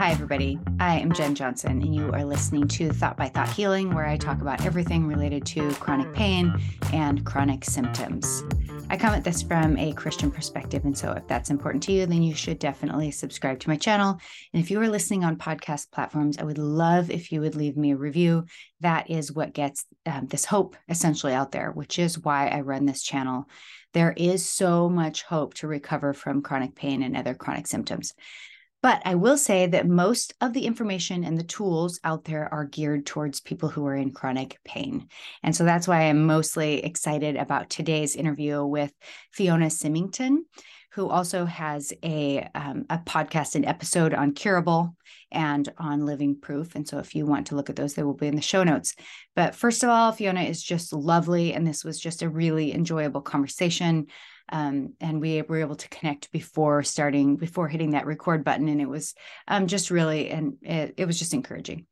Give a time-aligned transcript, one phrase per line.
[0.00, 0.60] Hi, everybody.
[0.78, 4.16] I am Jen Johnson, and you are listening to Thought by Thought Healing, where I
[4.16, 6.54] talk about everything related to chronic pain
[6.92, 8.44] and chronic symptoms.
[8.90, 12.06] I come at this from a Christian perspective, and so if that's important to you,
[12.06, 14.20] then you should definitely subscribe to my channel.
[14.54, 17.76] And if you are listening on podcast platforms, I would love if you would leave
[17.76, 18.44] me a review.
[18.78, 22.86] That is what gets um, this hope essentially out there, which is why I run
[22.86, 23.48] this channel.
[23.94, 28.14] There is so much hope to recover from chronic pain and other chronic symptoms.
[28.88, 32.64] But I will say that most of the information and the tools out there are
[32.64, 35.08] geared towards people who are in chronic pain.
[35.42, 38.90] And so that's why I'm mostly excited about today's interview with
[39.30, 40.46] Fiona Symington,
[40.92, 44.96] who also has a, um, a podcast and episode on curable
[45.30, 46.74] and on living proof.
[46.74, 48.64] And so if you want to look at those, they will be in the show
[48.64, 48.94] notes.
[49.36, 51.52] But first of all, Fiona is just lovely.
[51.52, 54.06] And this was just a really enjoyable conversation
[54.50, 58.80] um, and we were able to connect before starting before hitting that record button and
[58.80, 59.14] it was
[59.46, 61.86] um, just really and it, it was just encouraging.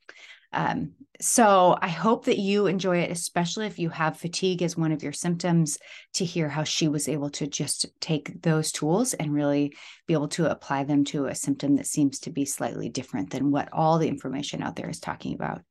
[0.52, 4.92] Um, so i hope that you enjoy it especially if you have fatigue as one
[4.92, 5.78] of your symptoms
[6.14, 9.74] to hear how she was able to just take those tools and really
[10.06, 13.50] be able to apply them to a symptom that seems to be slightly different than
[13.50, 15.62] what all the information out there is talking about.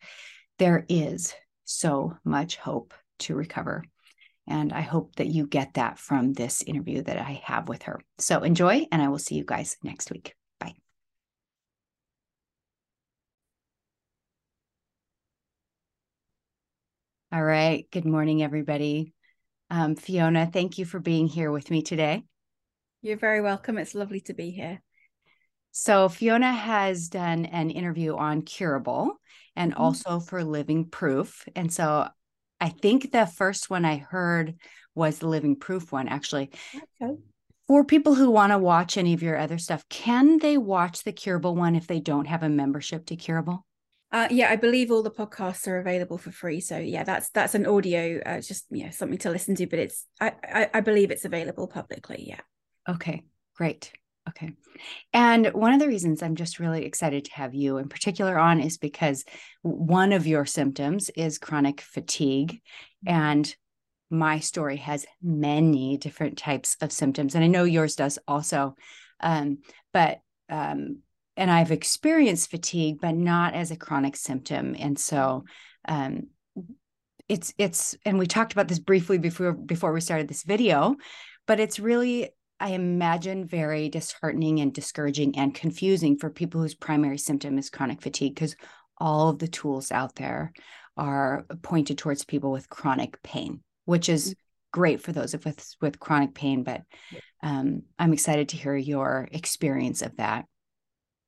[0.58, 1.34] There is
[1.66, 3.84] so much hope to recover
[4.48, 8.00] and I hope that you get that from this interview that I have with her.
[8.18, 10.36] So enjoy, and I will see you guys next week.
[10.60, 10.76] Bye.
[17.32, 17.86] All right.
[17.92, 19.14] Good morning, everybody.
[19.70, 22.24] Um, Fiona, thank you for being here with me today.
[23.02, 23.78] You're very welcome.
[23.78, 24.82] It's lovely to be here.
[25.72, 29.20] So, Fiona has done an interview on Curable
[29.56, 29.82] and mm-hmm.
[29.82, 31.46] also for Living Proof.
[31.56, 32.08] And so
[32.66, 34.56] I think the first one I heard
[34.96, 36.50] was the Living Proof one, actually.
[37.00, 37.14] Okay.
[37.68, 41.12] For people who want to watch any of your other stuff, can they watch the
[41.12, 43.64] Curable one if they don't have a membership to Curable?
[44.12, 46.60] Uh, yeah, I believe all the podcasts are available for free.
[46.60, 49.68] So yeah, that's that's an audio, uh, just yeah, something to listen to.
[49.68, 52.24] But it's I, I I believe it's available publicly.
[52.28, 52.42] Yeah.
[52.90, 53.92] Okay, great.
[54.28, 54.52] Okay.
[55.14, 58.60] And one of the reasons I'm just really excited to have you in particular on
[58.60, 59.24] is because
[59.62, 62.62] one of your symptoms is chronic fatigue.
[63.06, 63.56] And
[64.10, 67.36] my story has many different types of symptoms.
[67.36, 68.76] And I know yours does also.
[69.20, 69.60] Um,
[69.94, 71.00] but, um,
[71.38, 74.76] and I've experienced fatigue, but not as a chronic symptom.
[74.78, 75.46] And so,
[75.88, 76.28] um,
[77.28, 80.96] it's, it's, and we talked about this briefly before, before we started this video,
[81.48, 82.30] but it's really
[82.60, 88.02] I imagine very disheartening and discouraging and confusing for people whose primary symptom is chronic
[88.02, 88.56] fatigue because
[88.98, 90.54] all of the tools out there
[90.96, 94.38] are pointed towards people with chronic pain, which is mm.
[94.72, 96.64] great for those of us with chronic pain.
[96.64, 96.84] But
[97.44, 100.46] um, I'm excited to hear your experience of that.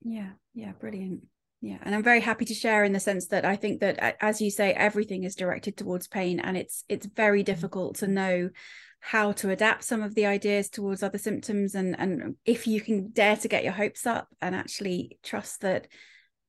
[0.04, 1.24] Yeah, yeah, brilliant.
[1.62, 4.42] Yeah, and I'm very happy to share in the sense that I think that, as
[4.42, 7.46] you say, everything is directed towards pain, and it's it's very mm.
[7.46, 8.50] difficult to know
[9.00, 13.10] how to adapt some of the ideas towards other symptoms and and if you can
[13.12, 15.88] dare to get your hopes up and actually trust that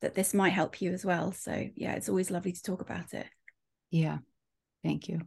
[0.00, 1.30] that this might help you as well.
[1.32, 3.26] So yeah it's always lovely to talk about it.
[3.90, 4.18] Yeah.
[4.82, 5.20] Thank you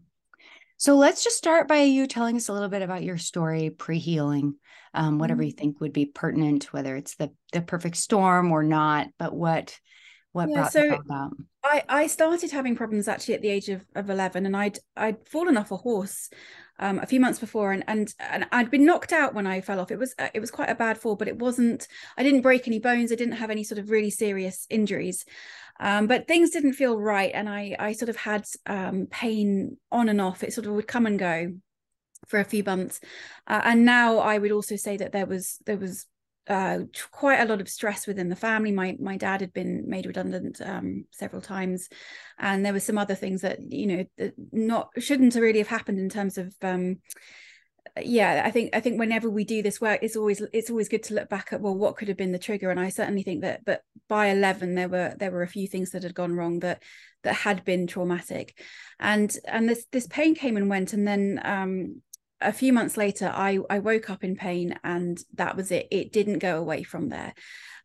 [0.81, 4.55] so let's just start by you telling us a little bit about your story pre-healing
[4.95, 5.47] um, whatever mm-hmm.
[5.47, 9.77] you think would be pertinent whether it's the the perfect storm or not but what
[10.31, 11.33] what yeah, brought so that about
[11.63, 15.27] I, I started having problems actually at the age of, of 11 and I'd I'd
[15.27, 16.29] fallen off a horse
[16.79, 19.79] um, a few months before and, and and I'd been knocked out when I fell
[19.79, 19.91] off.
[19.91, 21.87] It was uh, it was quite a bad fall but it wasn't
[22.17, 25.25] I didn't break any bones I didn't have any sort of really serious injuries
[25.81, 30.07] um, but things didn't feel right and I I sort of had um, pain on
[30.07, 31.53] and off it sort of would come and go
[32.27, 33.01] for a few months
[33.47, 36.05] uh, and now I would also say that there was there was
[36.47, 36.79] uh,
[37.11, 38.71] quite a lot of stress within the family.
[38.71, 41.87] My my dad had been made redundant um, several times,
[42.39, 43.87] and there were some other things that you
[44.17, 46.53] know not shouldn't really have happened in terms of.
[46.61, 46.97] Um,
[48.01, 51.03] yeah, I think I think whenever we do this work, it's always it's always good
[51.03, 52.71] to look back at well, what could have been the trigger.
[52.71, 55.91] And I certainly think that, but by eleven, there were there were a few things
[55.91, 56.81] that had gone wrong that
[57.23, 58.57] that had been traumatic,
[58.99, 62.01] and and this this pain came and went, and then um,
[62.39, 65.87] a few months later I, I woke up in pain and that was it.
[65.91, 67.33] It didn't go away from there.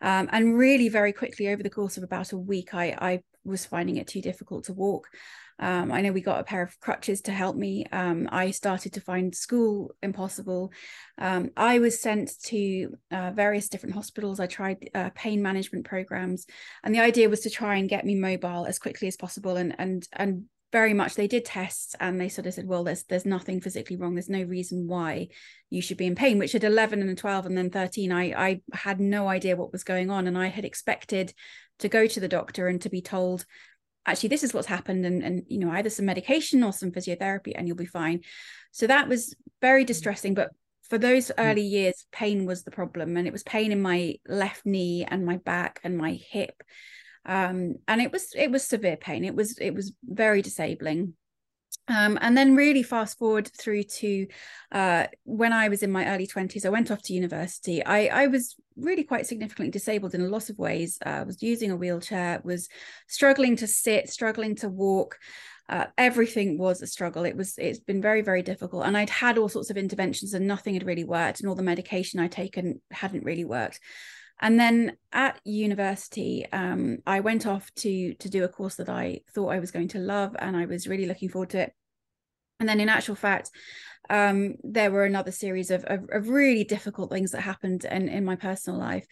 [0.01, 3.65] Um, and really very quickly over the course of about a week i i was
[3.65, 5.09] finding it too difficult to walk
[5.59, 7.87] um, I know we got a pair of crutches to help me.
[7.93, 10.73] Um, I started to find school impossible.
[11.19, 14.39] Um, I was sent to uh, various different hospitals.
[14.39, 16.47] I tried uh, pain management programs,
[16.85, 19.75] and the idea was to try and get me mobile as quickly as possible and
[19.79, 23.25] and and very much they did tests and they sort of said well there's there's
[23.25, 25.29] nothing physically wrong there's no reason why
[25.71, 28.61] you should be in pain which at 11 and 12 and then 13 i i
[28.73, 31.33] had no idea what was going on and i had expected
[31.79, 33.45] to go to the doctor and to be told
[34.07, 37.53] actually this is what's happened and and you know either some medication or some physiotherapy
[37.55, 38.21] and you'll be fine
[38.71, 39.87] so that was very mm.
[39.87, 40.51] distressing but
[40.83, 41.35] for those mm.
[41.39, 45.27] early years pain was the problem and it was pain in my left knee and
[45.27, 46.63] my back and my hip
[47.25, 51.15] um, and it was it was severe pain it was it was very disabling
[51.89, 54.27] um, and then really fast forward through to
[54.73, 57.85] uh, when I was in my early 20s, I went off to university.
[57.85, 60.99] I, I was really quite significantly disabled in a lot of ways.
[61.05, 62.69] I uh, was using a wheelchair, was
[63.07, 65.19] struggling to sit, struggling to walk.
[65.69, 67.25] Uh, everything was a struggle.
[67.25, 70.47] It was it's been very very difficult, and I'd had all sorts of interventions, and
[70.47, 73.81] nothing had really worked, and all the medication I'd taken hadn't really worked.
[74.39, 79.21] And then at university, um, I went off to to do a course that I
[79.35, 81.73] thought I was going to love, and I was really looking forward to it.
[82.61, 83.51] And then, in actual fact,
[84.09, 88.25] um, there were another series of, of, of really difficult things that happened in in
[88.25, 89.07] my personal life,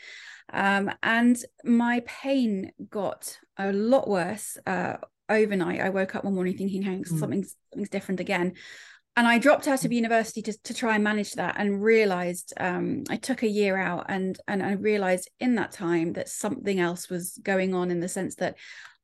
[0.53, 4.57] um, and my pain got a lot worse.
[4.67, 4.97] Uh,
[5.29, 7.19] overnight, I woke up one morning thinking, "Hang, mm.
[7.19, 8.55] something's something's different again."
[9.17, 9.95] and I dropped out of mm.
[9.95, 14.07] university to, to try and manage that and realized um, I took a year out
[14.09, 18.09] and and I realized in that time that something else was going on in the
[18.09, 18.57] sense that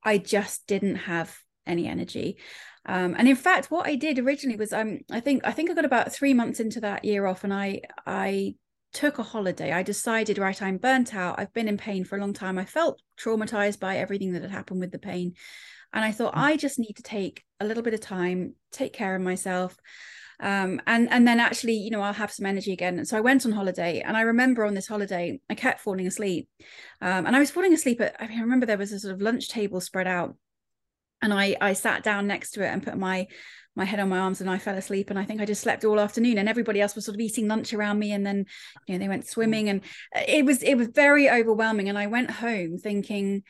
[0.03, 1.37] I just didn't have
[1.67, 2.39] any energy.
[2.87, 5.75] Um, and in fact, what I did originally was um, I think I think I
[5.75, 8.55] got about three months into that year off and I I
[8.93, 9.73] took a holiday.
[9.73, 11.39] I decided, right, I'm burnt out.
[11.39, 12.59] I've been in pain for a long time.
[12.59, 15.35] I felt traumatized by everything that had happened with the pain.
[15.93, 16.41] And I thought, mm.
[16.41, 19.77] I just need to take a little bit of time, take care of myself.
[20.41, 22.97] Um, and and then actually, you know, I'll have some energy again.
[22.99, 26.07] And so I went on holiday, and I remember on this holiday, I kept falling
[26.07, 26.49] asleep,
[27.03, 28.17] um, and I was falling asleep at.
[28.19, 30.37] I mean, I remember there was a sort of lunch table spread out,
[31.23, 33.27] and I I sat down next to it and put my
[33.77, 35.85] my head on my arms and I fell asleep and I think I just slept
[35.85, 38.47] all afternoon and everybody else was sort of eating lunch around me and then
[38.87, 39.83] you know they went swimming and
[40.15, 43.43] uh, it was it was very overwhelming and I went home thinking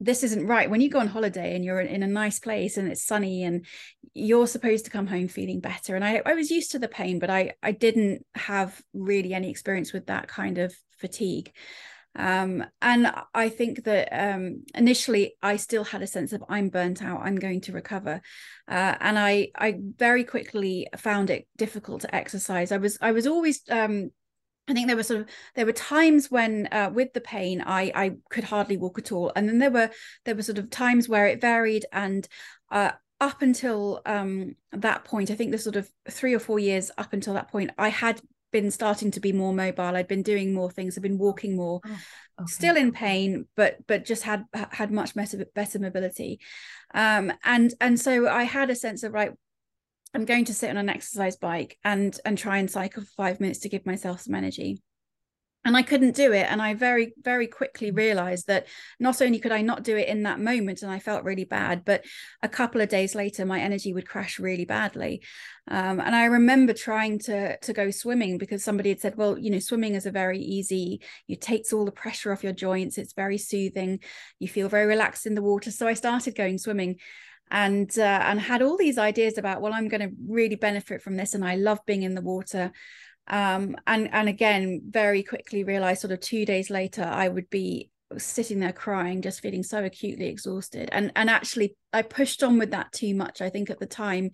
[0.00, 0.70] this isn't right.
[0.70, 3.66] When you go on holiday and you're in a nice place and it's sunny and
[4.14, 5.96] you're supposed to come home feeling better.
[5.96, 9.50] And I, I was used to the pain but I I didn't have really any
[9.50, 11.52] experience with that kind of fatigue
[12.16, 17.02] um, and I think that um, initially I still had a sense of I'm burnt
[17.02, 18.20] out I'm going to recover.
[18.66, 22.72] Uh, and I I very quickly found it difficult to exercise.
[22.72, 24.10] I was I was always um,
[24.68, 27.92] I think there were sort of there were times when uh, with the pain I
[27.94, 29.90] I could hardly walk at all, and then there were
[30.24, 32.26] there were sort of times where it varied, and
[32.70, 36.90] uh, up until um, that point, I think the sort of three or four years
[36.98, 38.20] up until that point, I had
[38.52, 39.96] been starting to be more mobile.
[39.96, 40.96] I'd been doing more things.
[40.96, 41.90] I've been walking more, oh,
[42.40, 42.46] okay.
[42.46, 46.40] still in pain, but but just had had much better better mobility,
[46.94, 49.32] um, and and so I had a sense of right
[50.14, 53.40] I'm going to sit on an exercise bike and and try and cycle for five
[53.40, 54.82] minutes to give myself some energy.
[55.64, 56.46] And I couldn't do it.
[56.48, 57.96] And I very, very quickly mm.
[57.96, 58.66] realized that
[58.98, 61.84] not only could I not do it in that moment and I felt really bad,
[61.84, 62.04] but
[62.42, 65.22] a couple of days later, my energy would crash really badly.
[65.66, 69.50] Um, and I remember trying to, to go swimming because somebody had said, well, you
[69.50, 72.96] know, swimming is a very easy, it takes all the pressure off your joints.
[72.96, 74.00] It's very soothing.
[74.38, 75.70] You feel very relaxed in the water.
[75.70, 76.98] So I started going swimming
[77.50, 81.16] and uh, and had all these ideas about well i'm going to really benefit from
[81.16, 82.70] this and i love being in the water
[83.28, 87.90] um, and and again very quickly realized sort of two days later i would be
[88.16, 92.70] sitting there crying just feeling so acutely exhausted and and actually i pushed on with
[92.70, 94.30] that too much i think at the time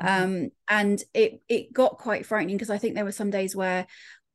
[0.00, 0.22] mm-hmm.
[0.22, 3.84] um, and it it got quite frightening because i think there were some days where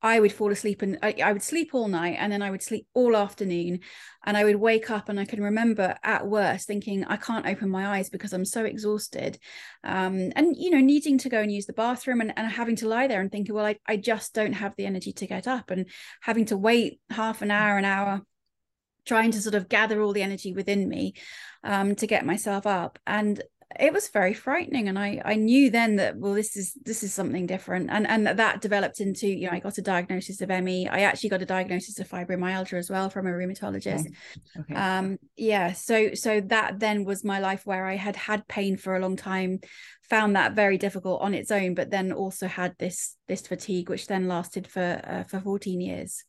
[0.02, 2.64] I would fall asleep and I, I, would sleep all night and then I would
[2.64, 3.80] sleep all afternoon
[4.26, 7.70] and I would wake up and I can remember at worst thinking I can't open
[7.70, 9.38] my eyes because I'm so exhausted
[9.84, 12.88] um, and you know needing to go and use the bathroom and, and having to
[12.88, 15.70] lie there and thinking well I, I just don't have the energy to get up
[15.70, 15.88] and
[16.22, 18.22] having to wait half an hour an hour
[19.06, 21.14] trying to sort of gather all the energy within me
[21.64, 23.00] um, to get myself up.
[23.08, 23.42] And
[23.80, 27.14] it was very frightening and i i knew then that well this is this is
[27.14, 30.88] something different and and that developed into you know i got a diagnosis of me
[30.88, 34.60] i actually got a diagnosis of fibromyalgia as well from a rheumatologist okay.
[34.60, 34.76] okay.
[34.76, 38.96] um yeah so so that then was my life where i had had pain for
[38.96, 39.60] a long time
[40.10, 44.08] found that very difficult on its own but then also had this this fatigue which
[44.08, 46.26] then lasted for uh, for 14 years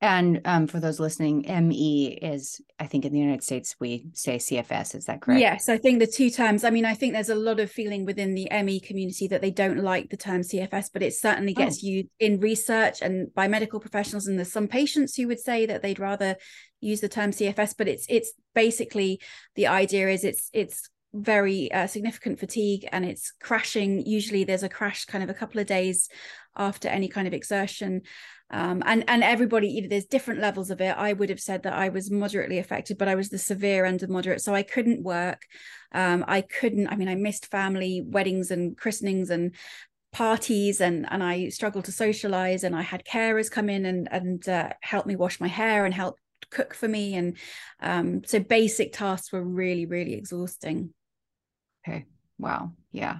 [0.00, 4.36] and um, for those listening, ME is, I think in the United States, we say
[4.36, 4.94] CFS.
[4.94, 5.40] Is that correct?
[5.40, 6.62] Yes, I think the two terms.
[6.62, 9.50] I mean, I think there's a lot of feeling within the ME community that they
[9.50, 11.88] don't like the term CFS, but it certainly gets oh.
[11.88, 14.28] used in research and by medical professionals.
[14.28, 16.36] And there's some patients who would say that they'd rather
[16.80, 19.20] use the term CFS, but it's it's basically
[19.56, 24.68] the idea is it's it's very uh, significant fatigue and it's crashing usually there's a
[24.68, 26.10] crash kind of a couple of days
[26.54, 28.02] after any kind of exertion
[28.50, 30.96] um, and and everybody there's different levels of it.
[30.96, 34.02] I would have said that i was moderately affected but i was the severe end
[34.02, 35.42] of moderate so i couldn't work.
[35.92, 39.54] Um, i couldn't i mean i missed family weddings and christenings and
[40.12, 44.48] parties and and i struggled to socialize and i had carers come in and and
[44.48, 46.16] uh, help me wash my hair and help
[46.50, 47.36] cook for me and
[47.80, 50.94] um, so basic tasks were really really exhausting.
[51.86, 52.06] Okay.
[52.38, 52.72] Wow.
[52.92, 53.18] Yeah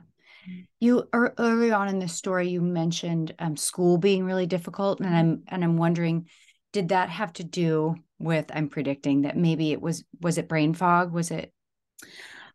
[0.81, 5.43] you early on in the story you mentioned um, school being really difficult and i'm
[5.49, 6.29] and i'm wondering
[6.73, 10.75] did that have to do with i'm predicting that maybe it was was it brain
[10.75, 11.53] fog was it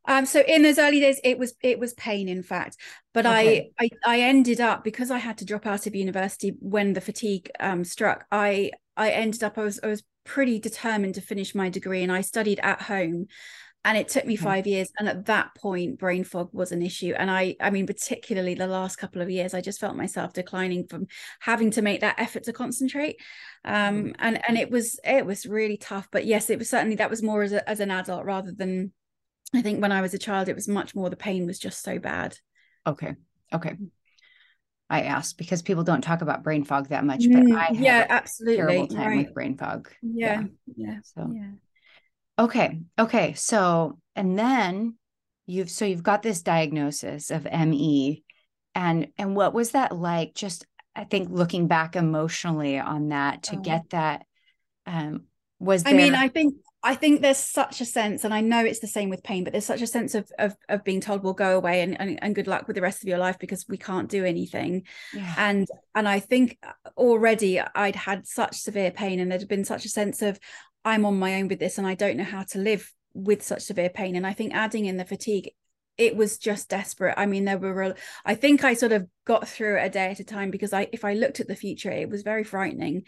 [0.05, 2.77] um, so in those early days, it was it was pain, in fact.
[3.13, 3.71] But okay.
[3.79, 7.01] I, I I ended up because I had to drop out of university when the
[7.01, 8.25] fatigue um, struck.
[8.31, 12.11] I I ended up I was I was pretty determined to finish my degree, and
[12.11, 13.27] I studied at home
[13.85, 17.13] and it took me five years and at that point brain fog was an issue
[17.17, 20.87] and i i mean particularly the last couple of years i just felt myself declining
[20.87, 21.05] from
[21.39, 23.17] having to make that effort to concentrate
[23.65, 24.15] um mm.
[24.19, 27.23] and and it was it was really tough but yes it was certainly that was
[27.23, 28.91] more as, a, as an adult rather than
[29.53, 31.83] i think when i was a child it was much more the pain was just
[31.83, 32.37] so bad
[32.87, 33.15] okay
[33.53, 33.75] okay
[34.89, 38.05] I asked because people don't talk about brain fog that much, but mm, I yeah,
[38.09, 39.25] absolutely terrible time right.
[39.25, 39.89] with brain fog.
[40.03, 40.91] Yeah, yeah.
[40.91, 40.97] yeah.
[41.03, 41.51] So yeah.
[42.37, 42.79] Okay.
[42.97, 43.33] Okay.
[43.33, 44.95] So, and then
[45.45, 48.23] you've so you've got this diagnosis of ME
[48.75, 53.57] and and what was that like just I think looking back emotionally on that to
[53.57, 53.59] oh.
[53.59, 54.25] get that
[54.85, 55.23] um
[55.59, 55.93] was there...
[55.93, 58.87] I mean, I think I think there's such a sense, and I know it's the
[58.87, 61.55] same with pain, but there's such a sense of of, of being told, "Well, go
[61.55, 64.09] away and, and, and good luck with the rest of your life because we can't
[64.09, 65.33] do anything." Yeah.
[65.37, 66.57] And and I think
[66.97, 70.37] already I'd had such severe pain, and there'd been such a sense of,
[70.85, 73.63] I'm on my own with this and I don't know how to live with such
[73.63, 74.15] severe pain.
[74.15, 75.51] And I think adding in the fatigue,
[75.97, 77.13] it was just desperate.
[77.17, 80.19] I mean, there were, I think I sort of got through it a day at
[80.19, 83.03] a time because I, if I looked at the future, it was very frightening.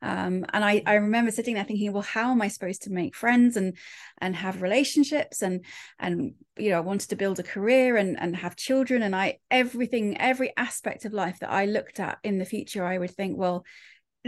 [0.00, 3.16] Um, and I, I remember sitting there thinking, well, how am I supposed to make
[3.16, 3.76] friends and,
[4.18, 5.64] and have relationships and,
[5.98, 9.02] and, you know, I wanted to build a career and, and have children.
[9.02, 12.98] And I, everything, every aspect of life that I looked at in the future, I
[12.98, 13.64] would think, well,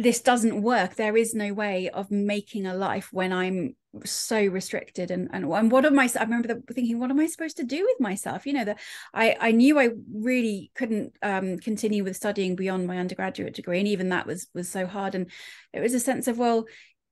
[0.03, 0.95] this doesn't work.
[0.95, 5.71] There is no way of making a life when i'm so restricted and and, and
[5.71, 8.47] what am i i remember thinking what am i supposed to do with myself?
[8.47, 8.79] You know that
[9.13, 13.89] i i knew i really couldn't um, continue with studying beyond my undergraduate degree and
[13.89, 15.15] even that was was so hard.
[15.15, 15.31] And
[15.73, 16.67] it was a sense of well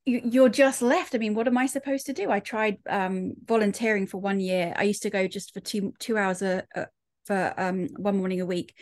[0.04, 1.14] you're just left.
[1.14, 2.30] I mean what am i supposed to do?
[2.30, 4.72] I tried um, volunteering for one year.
[4.76, 6.86] I used to go just for two two hours a, a
[7.26, 8.74] for um, one morning a week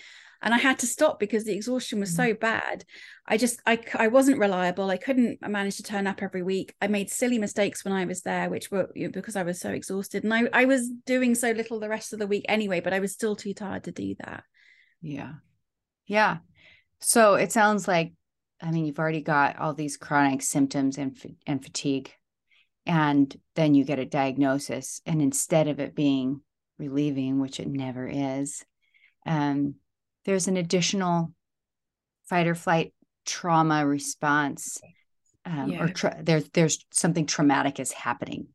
[0.47, 2.39] and I had to stop because the exhaustion was so mm.
[2.39, 2.85] bad.
[3.27, 4.89] I just I I wasn't reliable.
[4.89, 6.73] I couldn't manage to turn up every week.
[6.81, 9.59] I made silly mistakes when I was there, which were you know, because I was
[9.61, 12.79] so exhausted, and I I was doing so little the rest of the week anyway.
[12.79, 14.45] But I was still too tired to do that.
[15.03, 15.33] Yeah,
[16.07, 16.37] yeah.
[17.01, 18.13] So it sounds like
[18.63, 22.13] I mean you've already got all these chronic symptoms and and fatigue,
[22.87, 26.41] and then you get a diagnosis, and instead of it being
[26.79, 28.65] relieving, which it never is,
[29.27, 29.75] um,
[30.27, 31.33] there's an additional
[32.29, 32.93] fight or flight
[33.25, 34.79] trauma response
[35.47, 35.83] um, yeah.
[35.83, 38.49] or tra- there's there's something traumatic is happening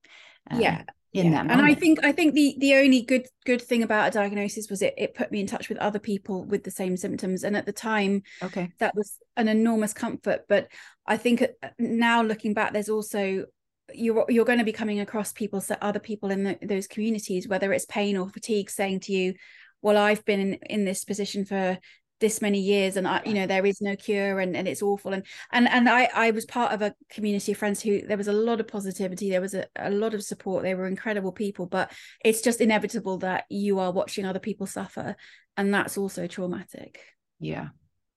[0.50, 1.32] um, yeah in yeah.
[1.32, 1.62] that moment.
[1.62, 4.82] and i think i think the the only good good thing about a diagnosis was
[4.82, 7.66] it it put me in touch with other people with the same symptoms and at
[7.66, 10.68] the time okay that was an enormous comfort but
[11.06, 13.46] i think uh, now looking back there's also
[13.94, 17.48] you're you're going to be coming across people so other people in the, those communities
[17.48, 19.34] whether it's pain or fatigue saying to you
[19.82, 21.78] well i've been in, in this position for
[22.22, 25.12] this many years and I, you know there is no cure and, and it's awful.
[25.12, 28.30] And and and I I was part of a community of friends who there was
[28.30, 31.66] a lot of positivity there was a, a lot of support they were incredible people
[31.66, 31.92] but
[32.24, 35.18] it's just inevitable that you are watching other people suffer
[35.58, 37.02] and that's also traumatic.
[37.40, 37.70] Yeah.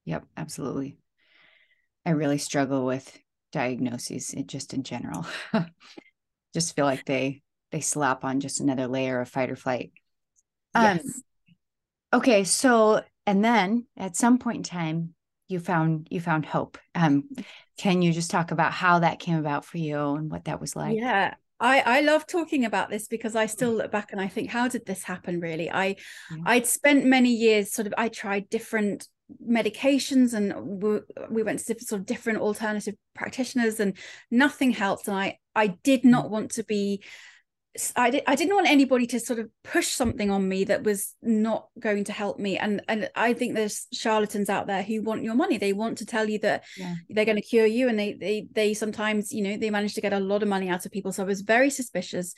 [0.04, 0.98] Yep absolutely.
[2.06, 3.18] I really struggle with
[3.50, 5.26] diagnoses just in general.
[6.52, 7.42] Just feel like they
[7.72, 9.90] they slap on just another layer of fight or flight.
[10.72, 11.22] Um, yes
[12.14, 15.14] okay so and then at some point in time
[15.48, 17.28] you found you found hope um
[17.76, 20.74] can you just talk about how that came about for you and what that was
[20.74, 24.26] like yeah I, I love talking about this because I still look back and I
[24.26, 25.70] think, how did this happen really?
[25.70, 25.96] I
[26.30, 26.42] yeah.
[26.44, 29.08] I'd spent many years sort of I tried different
[29.48, 33.96] medications and we, we went to sort of different alternative practitioners and
[34.30, 35.08] nothing helped.
[35.08, 36.10] And I I did mm.
[36.10, 37.02] not want to be
[37.96, 41.14] I, di- I didn't want anybody to sort of push something on me that was
[41.22, 42.56] not going to help me.
[42.56, 45.58] And and I think there's charlatans out there who want your money.
[45.58, 46.94] They want to tell you that yeah.
[47.10, 50.00] they're going to cure you and they they they sometimes you know they manage to
[50.00, 51.12] get a lot of money out of people.
[51.12, 52.34] So I was very suspicious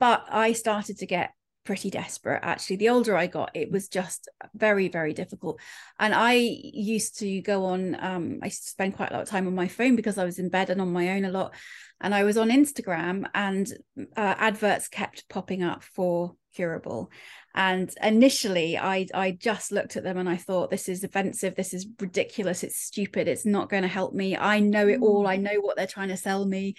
[0.00, 1.30] but I started to get
[1.64, 2.76] pretty desperate actually.
[2.76, 5.60] The older i got it was just very very difficult.
[5.98, 9.28] And i used to go on um i used to spend quite a lot of
[9.28, 11.54] time on my phone because i was in bed and on my own a lot.
[12.00, 13.72] And i was on instagram and
[14.16, 17.10] uh, adverts kept popping up for curable.
[17.54, 21.54] And initially i i just looked at them and i thought this is offensive.
[21.54, 22.62] This is ridiculous.
[22.62, 23.26] It's stupid.
[23.26, 24.36] It's not going to help me.
[24.36, 25.26] I know it all.
[25.26, 25.42] I mm.
[25.42, 26.74] know what they're trying to sell me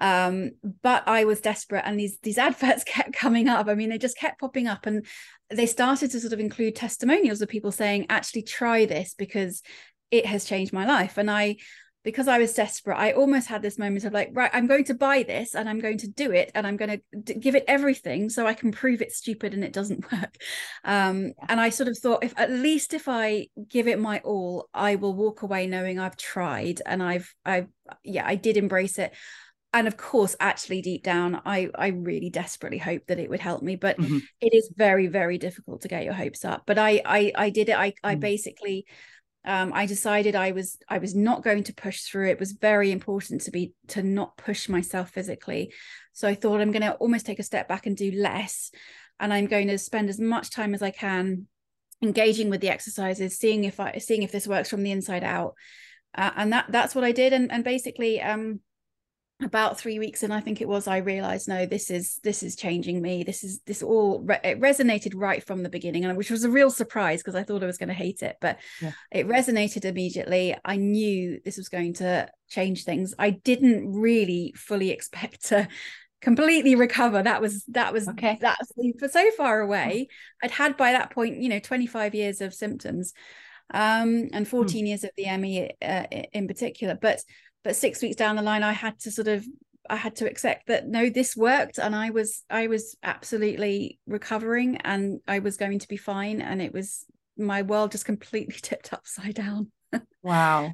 [0.00, 0.52] um,
[0.82, 3.68] but I was desperate, and these these adverts kept coming up.
[3.68, 5.04] I mean, they just kept popping up, and
[5.50, 9.62] they started to sort of include testimonials of people saying, "Actually, try this because
[10.10, 11.56] it has changed my life." And I,
[12.04, 14.94] because I was desperate, I almost had this moment of like, right, I'm going to
[14.94, 18.30] buy this, and I'm going to do it, and I'm going to give it everything
[18.30, 20.36] so I can prove it's stupid and it doesn't work.
[20.84, 24.68] Um, and I sort of thought, if at least if I give it my all,
[24.72, 27.66] I will walk away knowing I've tried and I've, I've,
[28.04, 29.12] yeah, I did embrace it
[29.72, 33.62] and of course actually deep down i i really desperately hope that it would help
[33.62, 34.18] me but mm-hmm.
[34.40, 37.68] it is very very difficult to get your hopes up but i i i did
[37.68, 38.20] it i i mm.
[38.20, 38.86] basically
[39.44, 42.28] um, I decided I was I was not going to push through.
[42.28, 45.72] It was very important to be to not push myself physically.
[46.12, 48.70] So I thought I'm going to almost take a step back and do less,
[49.18, 51.46] and I'm going to spend as much time as I can
[52.02, 55.54] engaging with the exercises, seeing if I seeing if this works from the inside out,
[56.14, 57.32] uh, and that that's what I did.
[57.32, 58.60] And and basically, um,
[59.40, 62.56] about three weeks and i think it was i realized no this is this is
[62.56, 63.22] changing me.
[63.22, 66.50] This is this all re- it resonated right from the beginning and which was a
[66.50, 68.92] real surprise because i thought i was going to hate it but yeah.
[69.12, 70.56] it resonated immediately.
[70.64, 73.14] I knew this was going to change things.
[73.18, 75.68] I didn't really fully expect to
[76.20, 77.22] completely recover.
[77.22, 78.38] That was that was okay.
[78.40, 80.08] that's for so far away.
[80.42, 83.12] I'd had by that point you know 25 years of symptoms
[83.74, 84.50] um and hmm.
[84.50, 87.20] 14 years of the me uh, in particular but
[87.64, 89.44] but six weeks down the line i had to sort of
[89.90, 94.76] i had to accept that no this worked and i was i was absolutely recovering
[94.78, 97.06] and i was going to be fine and it was
[97.38, 99.70] my world just completely tipped upside down.
[100.22, 100.72] Wow.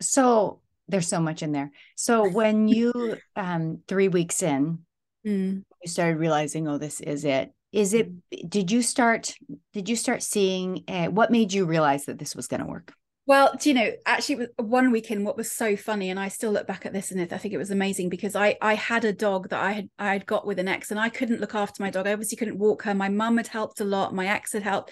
[0.00, 1.70] So there's so much in there.
[1.94, 4.80] So when you um three weeks in
[5.26, 5.62] mm.
[5.82, 7.52] you started realizing oh this is it.
[7.72, 8.50] Is it mm.
[8.50, 9.34] did you start
[9.72, 12.92] did you start seeing uh, what made you realize that this was going to work
[13.30, 16.50] well, do you know, actually, uh, one weekend, what was so funny, and I still
[16.50, 19.12] look back at this and I think it was amazing because I I had a
[19.12, 21.80] dog that I had I had got with an ex, and I couldn't look after
[21.80, 22.08] my dog.
[22.08, 22.92] I obviously couldn't walk her.
[22.92, 24.12] My mum had helped a lot.
[24.12, 24.90] My ex had helped,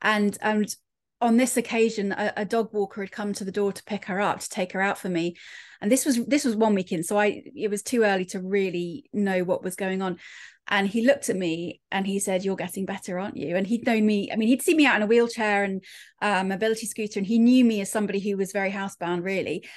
[0.00, 0.74] and and
[1.20, 4.20] on this occasion, a, a dog walker had come to the door to pick her
[4.20, 5.36] up to take her out for me,
[5.80, 9.04] and this was this was one weekend, so I it was too early to really
[9.12, 10.18] know what was going on.
[10.66, 13.54] And he looked at me and he said you're getting better aren't you?
[13.54, 15.84] And he'd known me i mean he'd seen me out in a wheelchair and
[16.22, 19.68] um, mobility scooter and he knew me as somebody who was very housebound really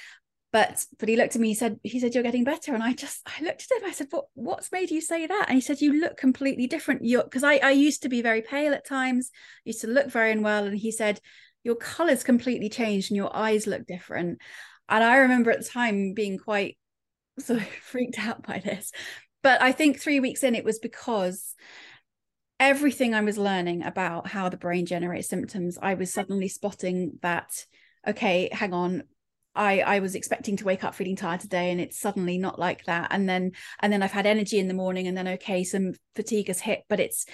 [0.52, 2.74] but but he looked at me he said he said you're getting better.
[2.74, 5.46] And i just i looked at him i said what what's made you say that?
[5.48, 7.04] And he said you look completely different.
[7.04, 9.30] You because i i used to be very pale at times
[9.64, 11.20] used to look very unwell and he said
[11.64, 14.40] your color's completely changed and your eyes look different.
[14.88, 16.78] And i remember at the time being quite
[17.38, 18.92] sort of freaked out by this.
[19.42, 21.54] But I think three weeks in, it was because
[22.60, 27.64] everything I was learning about how the brain generates symptoms, I was suddenly spotting that,
[28.06, 29.04] okay, hang on.
[29.58, 32.84] I, I was expecting to wake up feeling tired today and it's suddenly not like
[32.84, 33.08] that.
[33.10, 36.46] And then and then I've had energy in the morning and then okay some fatigue
[36.46, 37.26] has hit but it's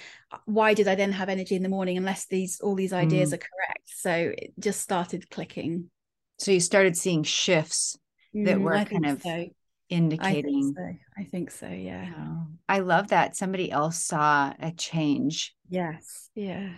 [0.45, 3.33] why did I then have energy in the morning unless these all these ideas mm.
[3.33, 3.85] are correct?
[3.85, 5.91] So it just started clicking.
[6.39, 7.97] So you started seeing shifts
[8.33, 9.45] that mm, were kind of so
[9.89, 12.11] indicating I think so, I think so yeah.
[12.67, 15.55] I love that somebody else saw a change.
[15.69, 16.71] Yes yeah.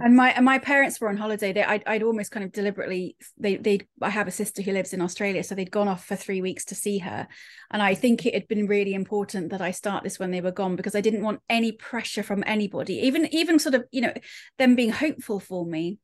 [0.00, 1.52] And my and my parents were on holiday.
[1.52, 4.92] They I'd, I'd almost kind of deliberately they they I have a sister who lives
[4.92, 7.26] in Australia so they'd gone off for three weeks to see her.
[7.72, 10.52] And I think it had been really important that I start this when they were
[10.52, 14.14] gone because I didn't want any pressure from anybody even even sort of you know
[14.58, 15.98] them being hopeful for me.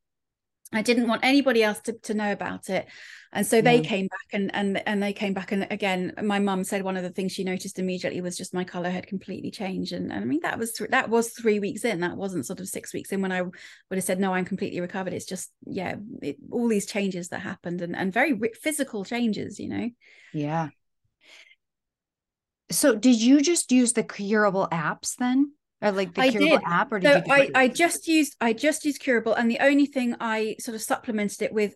[0.73, 2.89] I didn't want anybody else to, to know about it.
[3.37, 6.65] And so they came back and and and they came back and again my mum
[6.65, 9.93] said one of the things she noticed immediately was just my color had completely changed.
[9.93, 12.61] And, and I mean that was th- that was 3 weeks in that wasn't sort
[12.61, 13.53] of 6 weeks in when I would
[13.93, 15.13] have said no I'm completely recovered.
[15.13, 19.69] It's just yeah it, all these changes that happened and and very physical changes you
[19.69, 19.91] know?
[20.33, 20.71] Yeah.
[22.71, 25.53] So did you just use the curable apps then?
[25.83, 26.67] Or like the I curable did.
[26.67, 29.85] app or did so I, I just used i just used curable and the only
[29.85, 31.75] thing i sort of supplemented it with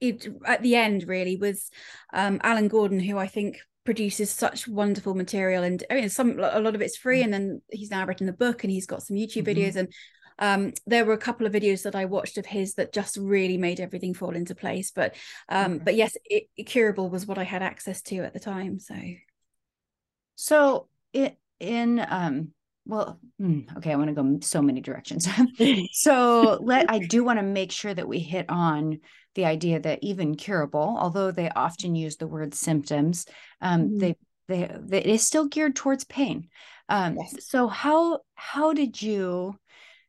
[0.00, 1.70] it, at the end really was
[2.12, 6.60] um, alan gordon who i think produces such wonderful material and i mean some a
[6.60, 7.24] lot of it's free mm.
[7.24, 9.60] and then he's now written a book and he's got some youtube mm-hmm.
[9.60, 9.88] videos and
[10.38, 13.56] um, there were a couple of videos that I watched of his that just really
[13.56, 14.90] made everything fall into place.
[14.90, 15.14] But
[15.48, 18.80] um, but yes, it, it, curable was what I had access to at the time.
[18.80, 18.96] So,
[20.34, 22.52] so it in um
[22.86, 25.28] well hmm, okay i want to go so many directions
[25.92, 28.98] so let i do want to make sure that we hit on
[29.34, 33.26] the idea that even curable although they often use the word symptoms
[33.60, 33.98] um, mm-hmm.
[33.98, 34.16] they
[34.48, 36.48] they, they it is still geared towards pain
[36.88, 37.48] um, yes.
[37.48, 39.58] so how how did you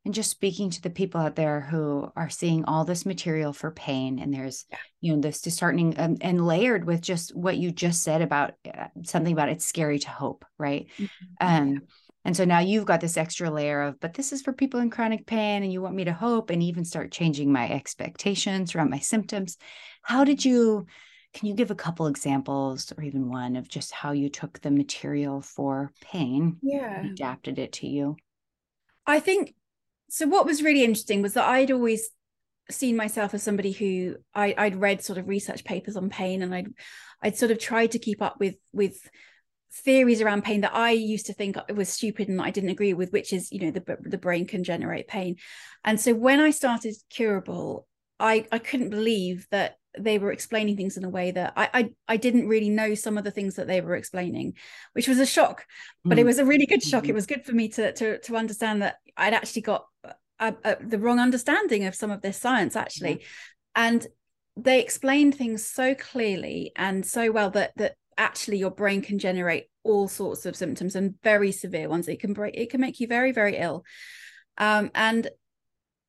[0.04, 3.72] and just speaking to the people out there who are seeing all this material for
[3.72, 4.78] pain and there's yeah.
[5.02, 8.88] you know this disheartening um, and layered with just what you just said about uh,
[9.04, 11.26] something about it's scary to hope right mm-hmm.
[11.40, 11.82] um.
[12.26, 14.90] And so now you've got this extra layer of but this is for people in
[14.90, 18.90] chronic pain and you want me to hope and even start changing my expectations around
[18.90, 19.58] my symptoms.
[20.02, 20.88] How did you
[21.34, 24.72] can you give a couple examples or even one of just how you took the
[24.72, 27.06] material for pain yeah.
[27.06, 28.18] adapted it to you?
[29.06, 29.54] I think
[30.10, 32.10] so what was really interesting was that I'd always
[32.72, 36.56] seen myself as somebody who I, I'd read sort of research papers on pain and
[36.56, 36.74] I'd
[37.22, 38.98] I'd sort of tried to keep up with with
[39.84, 43.12] theories around pain that I used to think was stupid and I didn't agree with,
[43.12, 45.36] which is, you know, the the brain can generate pain.
[45.84, 47.88] And so when I started Curable,
[48.20, 51.90] I I couldn't believe that they were explaining things in a way that I, I
[52.08, 54.54] I didn't really know some of the things that they were explaining,
[54.94, 55.66] which was a shock.
[56.04, 56.22] But mm.
[56.22, 57.04] it was a really good shock.
[57.04, 57.12] Mm-hmm.
[57.12, 59.86] It was good for me to to to understand that I'd actually got
[60.40, 63.24] a, a, the wrong understanding of some of this science actually,
[63.76, 64.06] and
[64.58, 69.66] they explained things so clearly and so well that that actually your brain can generate
[69.84, 72.08] all sorts of symptoms and very severe ones.
[72.08, 72.56] It can break.
[72.56, 73.84] It can make you very very ill.
[74.58, 75.30] Um, and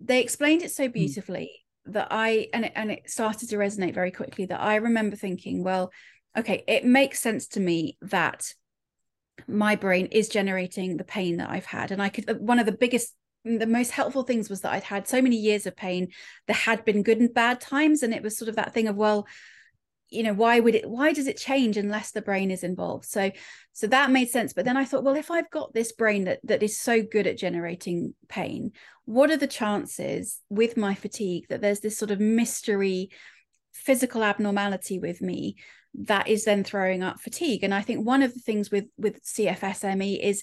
[0.01, 0.93] they explained it so mm.
[0.93, 1.51] beautifully.
[1.53, 5.17] Mm that I and it, and it started to resonate very quickly that I remember
[5.17, 5.93] thinking, well,
[6.37, 8.53] okay, it makes sense to me that
[9.47, 12.73] my brain is generating the pain that I've had, and I could one of the
[12.73, 13.15] biggest
[13.45, 16.09] the most helpful things was that I'd had so many years of pain.
[16.49, 18.97] There had been good and bad times, and it was sort of that thing of
[18.97, 19.27] well,
[20.09, 23.05] you know why would it why does it change unless the brain is involved?
[23.05, 23.31] So
[23.73, 24.53] so that made sense.
[24.53, 27.27] But then i thought well if i've got this brain that that is so good
[27.27, 28.73] at generating pain
[29.05, 33.11] what are the chances with my fatigue that there's this sort of mystery
[33.73, 35.57] physical abnormality with me
[35.95, 37.63] that is then throwing up fatigue?
[37.63, 40.43] And i think one of the things with with cfsme is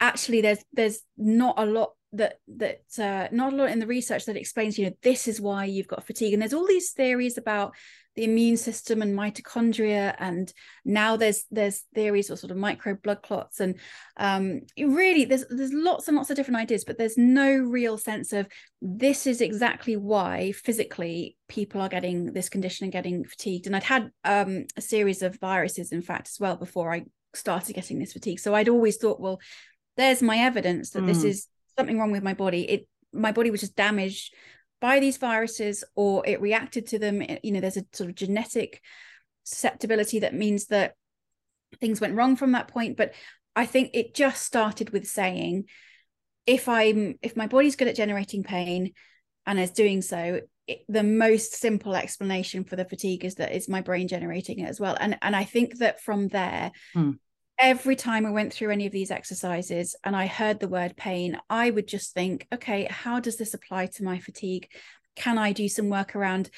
[0.00, 4.26] actually there's there's not a lot that that uh, not a lot in the research
[4.26, 6.32] that explains you know this is why you've got fatigue.
[6.32, 7.74] And there's all these theories about
[8.16, 10.52] the immune system and mitochondria and
[10.84, 13.78] now there's there's theories of sort of micro blood clots and
[14.16, 18.32] um, really there's there's lots and lots of different ideas but there's no real sense
[18.32, 18.46] of
[18.80, 23.66] this is exactly why physically people are getting this condition and getting fatigued.
[23.66, 27.74] And i'd had um, a series of viruses in fact as well before i started
[27.74, 28.40] getting this fatigue.
[28.40, 29.40] So i'd always thought well
[29.96, 31.06] there's my evidence that mm.
[31.06, 32.62] this is something wrong with my body.
[32.62, 34.34] It my body was just damaged
[34.80, 38.80] by these viruses or it reacted to them you know there's a sort of genetic
[39.44, 40.94] susceptibility that means that
[41.80, 42.96] things went wrong from that point.
[42.96, 43.14] But
[43.54, 45.64] i think it just started with saying
[46.46, 48.92] if i'm if my body's good at generating pain
[49.46, 53.68] and is doing so it, the most simple explanation for the fatigue is that it's
[53.68, 54.96] my brain generating it as well.
[55.00, 57.12] And and i think that from there hmm
[57.58, 61.38] every time I went through any of these exercises and I heard the word pain,
[61.48, 64.68] I would just think, okay, how does this apply to my fatigue?
[65.14, 66.50] Can I do some work around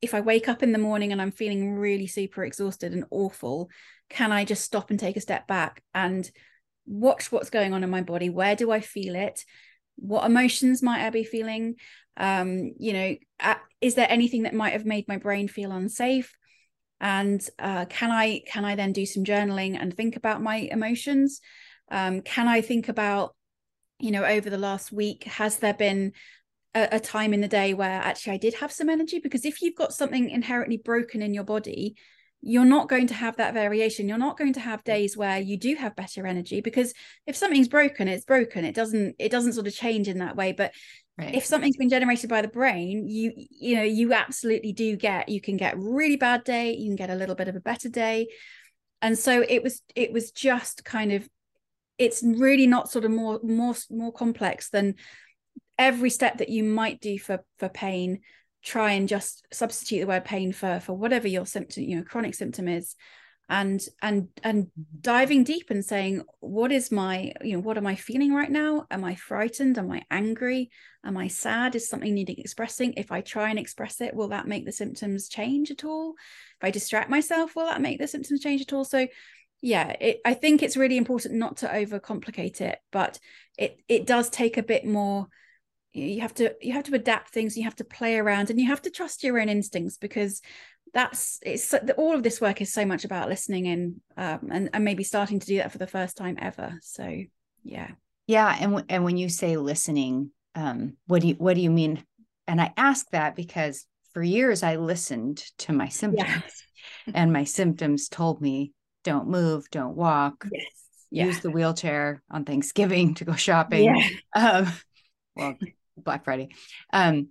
[0.00, 3.70] if I wake up in the morning and I'm feeling really super exhausted and awful?
[4.08, 6.28] Can I just stop and take a step back and
[6.86, 8.30] watch what's going on in my body?
[8.30, 9.44] Where do I feel it?
[9.96, 11.74] What emotions might I be feeling?
[12.16, 13.16] Um, you know,
[13.80, 16.34] is there anything that might have made my brain feel unsafe?
[17.00, 21.40] And uh, can i can i then do some journaling and think about my emotions?
[21.90, 23.34] Um, can i think about
[23.98, 26.12] you know over the last week has there been
[26.74, 29.18] a, a, time in the day where actually i did have some energy?
[29.18, 31.96] Because if you've got something inherently broken in your body
[32.42, 34.08] you're not going to have that variation.
[34.08, 36.94] You're not going to have days where you do have better energy because
[37.26, 38.64] if something's broken it's broken.
[38.64, 40.52] It doesn't it doesn't sort of change in that way.
[40.52, 40.72] But
[41.18, 41.34] Right.
[41.34, 45.40] If something's been generated by the brain, you you know you absolutely do get you
[45.40, 48.28] can get really bad day, you can get a little bit of a better day,
[49.00, 51.26] and so it was it was just kind of
[51.98, 54.96] it's really not sort of more more more complex than
[55.78, 58.20] every step that you might do for for pain
[58.62, 62.34] try and just substitute the word pain for for whatever your symptom you know chronic
[62.34, 62.96] symptom is
[63.48, 64.66] and and and
[65.00, 68.86] diving deep and saying what is my you know what am i feeling right now?
[68.90, 69.78] Am i frightened?
[69.78, 70.70] Am i angry?
[71.04, 71.74] Am i sad?
[71.74, 72.94] Is something needing expressing?
[72.94, 76.14] If i try and express it will that make the symptoms change at all?
[76.60, 78.84] If i distract myself will that make the symptoms change at all?
[78.84, 79.06] So
[79.62, 83.18] yeah it, i think it's really important not to overcomplicate it but
[83.56, 85.28] it it does take a bit more.
[85.92, 88.66] You have to you have to adapt things you have to play around and you
[88.66, 90.42] have to trust your own instincts because
[90.96, 94.82] that's it's all of this work is so much about listening in um, and, and
[94.82, 97.06] maybe starting to do that for the first time ever so
[97.62, 97.90] yeah
[98.26, 101.70] Yeah, and w- and when you say listening, um, what do you what do you
[101.70, 102.02] mean?
[102.48, 106.64] And I ask that because for years I listened to my symptoms,
[107.06, 107.12] yeah.
[107.14, 108.72] and my symptoms told me
[109.04, 111.26] don't move, don't walk, yes.
[111.26, 113.84] use the wheelchair on Thanksgiving to go shopping.
[113.84, 114.08] Yeah.
[114.34, 114.72] Um,
[115.36, 115.54] well,
[115.96, 116.48] Black Friday.
[116.92, 117.28] Um,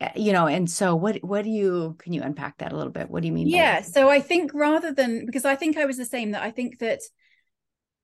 [0.00, 2.92] Eh, you know, and so what what do you can you unpack that a little
[2.92, 3.10] bit?
[3.10, 3.48] What do you mean?
[3.48, 6.50] Yeah, so I think rather than because I think I was the same that I
[6.50, 7.00] think that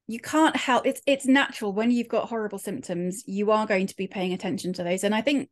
[0.07, 3.96] you can't help it's it's natural when you've got horrible symptoms you are going to
[3.96, 5.48] be paying attention to those and i think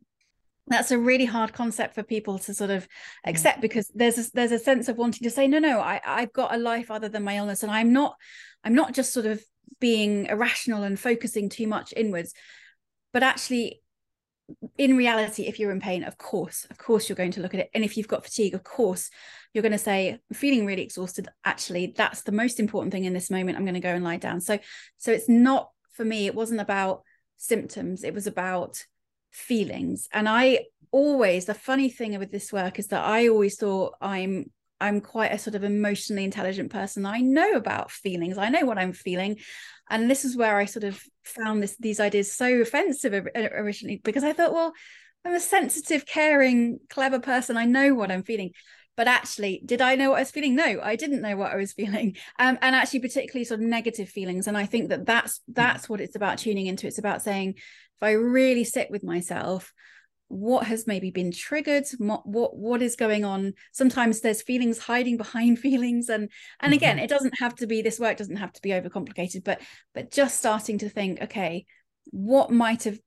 [0.68, 2.86] that's a really hard concept for people to sort of
[3.26, 6.32] accept because there's a, there's a sense of wanting to say no no I I've
[6.32, 8.14] got a life other than my illness and I'm not
[8.62, 9.42] I'm not just sort of
[9.80, 12.32] being irrational and focusing too much inwards
[13.12, 13.81] but actually
[14.78, 17.60] in reality if you're in pain of course of course you're going to look at
[17.60, 17.70] it.
[17.74, 19.10] And if you've got fatigue of course
[19.52, 21.28] you're going to say i'm feeling really exhausted.
[21.44, 23.56] Actually that's the most important thing in this moment.
[23.56, 24.40] I'm going to go and lie down.
[24.40, 24.58] So
[24.98, 27.02] so it's not for me it wasn't about
[27.36, 28.04] symptoms.
[28.04, 28.84] It was about
[29.30, 30.08] feelings.
[30.12, 34.44] And i always the funny thing with this work is that i always thought i'm
[34.82, 37.06] i'm quite a sort of emotionally intelligent person.
[37.06, 38.36] I know about feelings.
[38.36, 39.38] I know what i'm feeling.
[39.88, 44.24] And this is where i sort of found this these ideas so offensive originally because
[44.24, 44.72] i thought well
[45.24, 47.56] i'm a sensitive caring clever person.
[47.56, 48.50] I know what i'm feeling.
[48.94, 50.56] But actually did i know what i was feeling?
[50.56, 52.16] No i didn't know what i was feeling.
[52.38, 54.48] Um, and actually particularly sort of negative feelings.
[54.48, 55.54] And i think that that's mm.
[55.54, 56.86] that's what it's about tuning into.
[56.88, 59.72] It's about saying if i really sit with myself
[60.32, 65.18] what has maybe been triggered what what, what is going on sometimes there's feelings hiding
[65.18, 67.04] behind feelings and and again mm-hmm.
[67.04, 69.60] it doesn't have to be this work doesn't have to be overcomplicated but
[69.94, 71.66] but just starting to think okay
[72.06, 72.98] what might have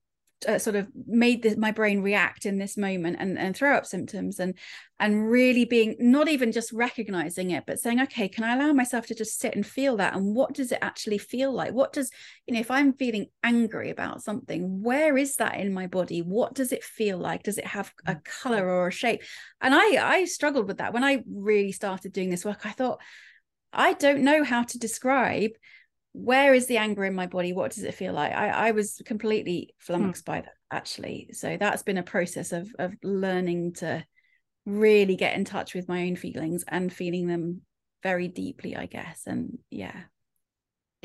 [0.47, 3.85] uh, sort of made this, my brain react in this moment and, and throw up
[3.85, 4.57] symptoms and
[4.99, 9.07] and really being not even just recognizing it but saying okay can i allow myself
[9.07, 10.15] to just sit and feel that?
[10.15, 11.73] And what does it actually feel like?
[11.73, 12.11] What does
[12.45, 16.21] you know if i'm feeling angry about something where is that in my body?
[16.21, 17.43] What does it feel like?
[17.43, 19.21] Does it have a color or a shape?
[19.61, 20.93] And i i struggled with that.
[20.93, 22.99] When i really started doing this work i thought
[23.73, 25.51] i don't know how to describe
[26.15, 29.01] where is the anger in my body what does it feel like i, I was
[29.05, 29.83] completely hmm.
[29.83, 30.27] flummoxed mm.
[30.27, 34.03] by that actually so that's been a process of of learning to
[34.65, 37.61] really get in touch with my own feelings and feeling them
[38.01, 39.95] very deeply i guess and yeah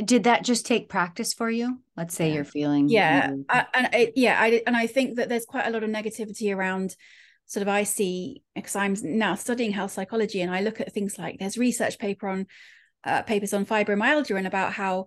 [0.02, 2.34] did that just take practice for you let's say yeah.
[2.34, 5.82] you're feeling yeah I, and yeah i and i think that there's quite a lot
[5.82, 6.94] of negativity around
[7.46, 11.18] sort of i see because i'm now studying health psychology and i look at things
[11.18, 12.46] like there's research paper on
[13.04, 15.06] uh, papers on fibromyalgia and about how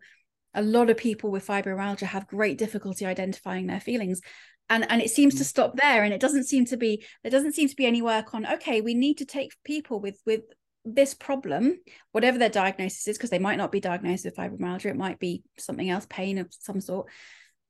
[0.54, 4.22] a lot of people with fibromyalgia have great difficulty identifying their feelings
[4.70, 5.48] and and it seems to mm.
[5.48, 8.34] stop there and it doesn't seem to be there doesn't seem to be any work
[8.34, 10.42] on okay we need to take people with with
[10.86, 11.78] this problem
[12.12, 15.44] whatever their diagnosis is because they might not be diagnosed with fibromyalgia it might be
[15.58, 17.08] something else pain of some sort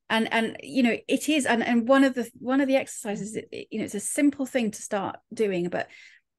[0.09, 3.37] and and you know it is and and one of the one of the exercises
[3.51, 5.87] you know it's a simple thing to start doing but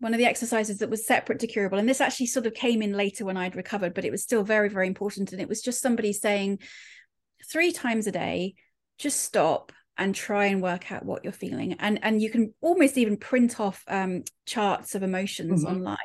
[0.01, 1.79] one of the exercises that was separate to curable.
[1.79, 4.43] And this actually sort of came in later when i'd recovered but it was still
[4.43, 5.33] very very important.
[5.33, 6.59] And it was just somebody saying
[7.51, 8.55] three times a day
[8.99, 11.75] just stop and try and work out what you're feeling.
[11.75, 15.77] And and you can almost even print off um, charts of emotions mm-hmm.
[15.77, 15.97] online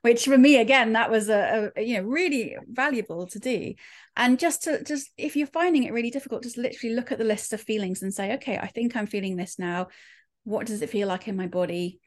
[0.00, 3.74] which for me again that was a, a, you know really valuable to do.
[4.16, 7.24] And just to just if you're finding it really difficult just literally look at the
[7.24, 9.88] list of feelings and say okay i think i'm feeling this now.
[10.44, 12.00] What does it feel like in my body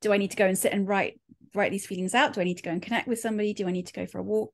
[0.00, 1.20] do I need to go and sit and write
[1.54, 2.34] write these feelings out?
[2.34, 3.54] Do I need to go and connect with somebody?
[3.54, 4.52] Do I need to go for a walk?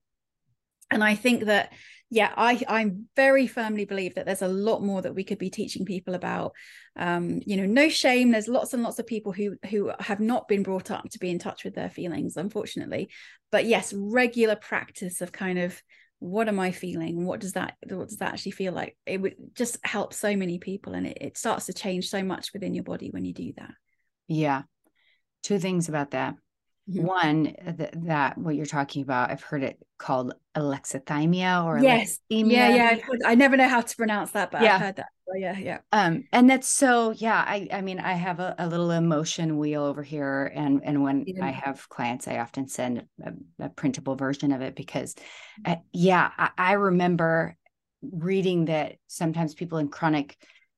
[0.90, 1.72] And I think that,
[2.10, 5.50] yeah, I I very firmly believe that there's a lot more that we could be
[5.50, 6.52] teaching people about.
[6.96, 8.30] Um, you know, no shame.
[8.30, 11.30] There's lots and lots of people who who have not been brought up to be
[11.30, 13.10] in touch with their feelings, unfortunately.
[13.50, 15.80] But yes, regular practice of kind of
[16.20, 17.26] what am I feeling?
[17.26, 18.96] What does that what does that actually feel like?
[19.06, 22.52] It would just help so many people, and it, it starts to change so much
[22.52, 23.72] within your body when you do that.
[24.28, 24.62] Yeah,
[25.44, 26.34] two things about that.
[26.90, 27.06] Mm-hmm.
[27.06, 27.44] One,
[27.78, 32.52] th- that what you're talking about, I've heard it called alexithymia or yes, alexithymia.
[32.52, 32.98] yeah, yeah.
[33.24, 34.74] I never know how to pronounce that, but yeah.
[34.74, 35.06] I've heard that.
[35.26, 35.78] Oh, yeah, yeah.
[35.92, 37.42] Um, and that's so yeah.
[37.46, 41.24] I I mean, I have a, a little emotion wheel over here, and and when
[41.26, 41.46] yeah.
[41.46, 43.32] I have clients, I often send a,
[43.64, 45.14] a printable version of it because,
[45.64, 47.56] uh, yeah, I, I remember
[48.02, 50.36] reading that sometimes people in chronic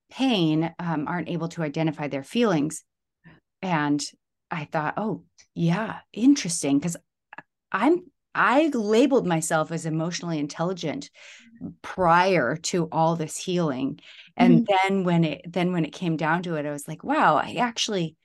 [0.08, 2.84] pain um, aren't able to identify their feelings
[3.60, 4.00] and
[4.50, 6.78] I thought, oh, yeah, interesting.
[6.78, 6.96] Because
[7.72, 8.04] I'm,
[8.34, 11.10] I labeled myself as emotionally intelligent
[11.82, 14.00] prior to all this healing.
[14.36, 14.88] And mm-hmm.
[14.88, 17.54] then when it, then when it came down to it, I was like, wow, I
[17.54, 18.16] actually,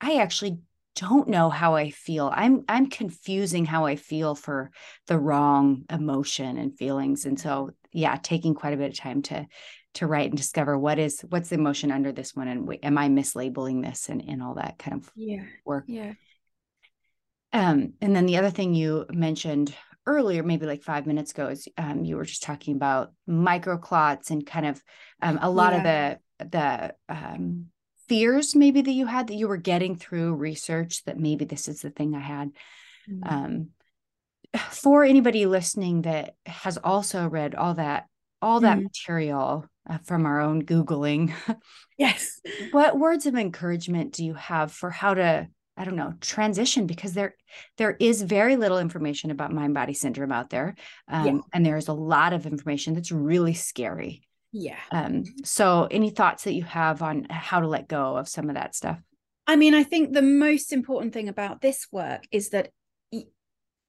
[0.00, 0.58] I actually
[0.96, 2.30] don't know how I feel.
[2.32, 4.70] I'm I'm confusing how I feel for
[5.06, 7.26] the wrong emotion and feelings.
[7.26, 9.46] And so yeah, taking quite a bit of time to
[9.94, 13.08] to write and discover what is what's the emotion under this one and am I
[13.08, 15.84] mislabeling this and and all that kind of yeah work.
[15.86, 16.14] Yeah.
[17.52, 19.74] Um, and then the other thing you mentioned
[20.06, 24.44] earlier, maybe like five minutes ago, is um, you were just talking about microclots and
[24.44, 24.82] kind of
[25.22, 25.78] um, a lot yeah.
[25.78, 25.82] of
[26.40, 27.66] the the um,
[28.08, 31.82] fears maybe that you had that you were getting through research that maybe this is
[31.82, 32.50] the thing I had.
[33.08, 33.34] Mm-hmm.
[33.34, 33.68] Um,
[34.70, 38.06] for anybody listening that has also read all that
[38.40, 38.84] all that mm-hmm.
[38.84, 41.32] material uh, from our own googling.
[41.96, 42.40] Yes.
[42.72, 46.88] What words of encouragement do you have for how to i don't know transition?
[46.88, 47.36] Because there
[47.76, 50.74] there is very little information about mind body syndrome out there
[51.06, 51.38] um, yeah.
[51.52, 54.22] and there's a lot of information that's really scary.
[54.50, 54.80] Yeah.
[54.90, 58.56] Um, so any thoughts that you have on how to let go of some of
[58.56, 58.98] that stuff?
[59.46, 62.70] I mean i think the most important thing about this work is that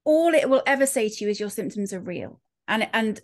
[0.06, 2.40] all it will ever say to you is your symptoms are real.
[2.68, 3.20] And and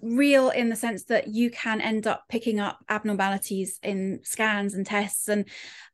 [0.00, 4.86] real in the sense that you can end up picking up abnormalities in scans and
[4.86, 5.46] tests and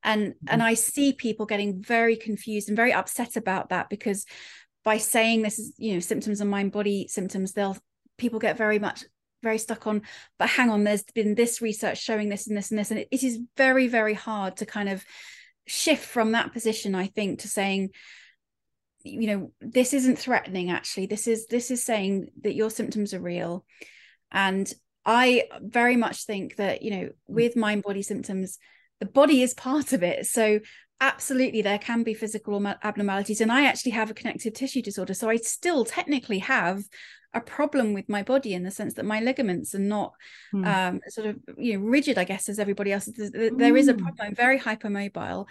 [0.05, 0.47] and mm-hmm.
[0.49, 4.27] and I see people getting very confused and very upset about that because
[4.85, 7.77] by saying this is you know symptoms of mind body symptoms they'll
[8.17, 9.05] people get very much
[9.43, 10.03] very stuck on
[10.39, 13.09] but hang on there's been this research showing this and this and this and it,
[13.11, 15.05] it is very very hard to kind of
[15.67, 17.91] shift from that position I think to saying
[19.03, 21.07] you know this isn't threatening actually.
[21.07, 23.65] This is this is saying that your symptoms are real.
[24.33, 24.73] And
[25.07, 27.15] i very much think that you know mm.
[27.27, 28.59] with mind body symptoms
[29.01, 30.27] the body is part of it.
[30.27, 30.61] So
[31.01, 33.41] absolutely there can be physical abnormalities.
[33.41, 35.15] And i actually have a connective tissue disorder.
[35.15, 36.85] So i still technically have
[37.33, 40.13] a problem with my body in the sense that my ligaments are not
[40.53, 40.67] mm.
[40.67, 43.95] um, sort of you know rigid i guess as everybody else there, there is a
[43.95, 44.01] mm.
[44.01, 44.27] problem.
[44.27, 45.47] I'm very hypermobile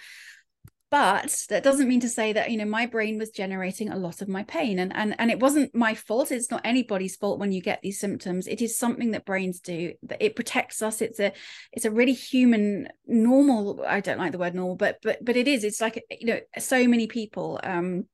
[0.91, 4.21] but that doesn't mean to say that you know my brain was generating a lot
[4.21, 7.51] of my pain and and and it wasn't my fault it's not anybody's fault when
[7.51, 11.19] you get these symptoms it is something that brains do that it protects us it's
[11.19, 11.31] a
[11.71, 15.47] it's a really human normal i don't like the word normal but but but it
[15.47, 18.05] is it's like you know so many people um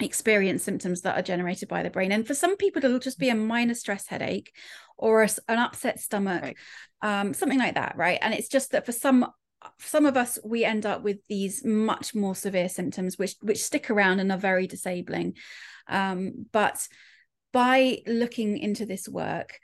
[0.00, 3.28] experience symptoms that are generated by the brain and for some people it'll just be
[3.28, 4.54] a minor stress headache
[4.96, 6.56] or a, an upset stomach right.
[7.02, 9.26] um something like that right and it's just that for some
[9.78, 13.90] some of us we end up with these much more severe symptoms which which stick
[13.90, 15.34] around and are very disabling.
[15.88, 16.86] Um, but
[17.52, 19.58] by looking into this work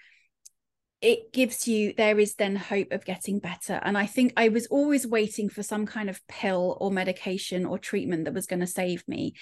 [1.02, 3.80] it gives you there is then hope of getting better.
[3.82, 7.78] And i think i was always waiting for some kind of pill or medication or
[7.78, 9.34] treatment that was going to save me.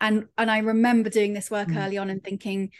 [0.00, 1.84] And and i remember doing this work mm.
[1.84, 2.70] early on and thinking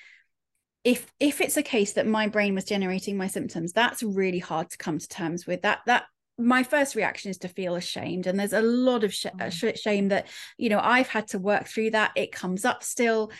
[0.84, 4.70] if if it's a case that my brain was generating my symptoms that's really hard
[4.70, 5.62] to come to terms with.
[5.62, 6.04] That that
[6.40, 9.78] my first reaction is to feel ashamed and there's a lot of sh- uh, mm.
[9.78, 10.26] shame that
[10.58, 12.12] you know i've had to work through that.
[12.16, 13.30] It comes up still.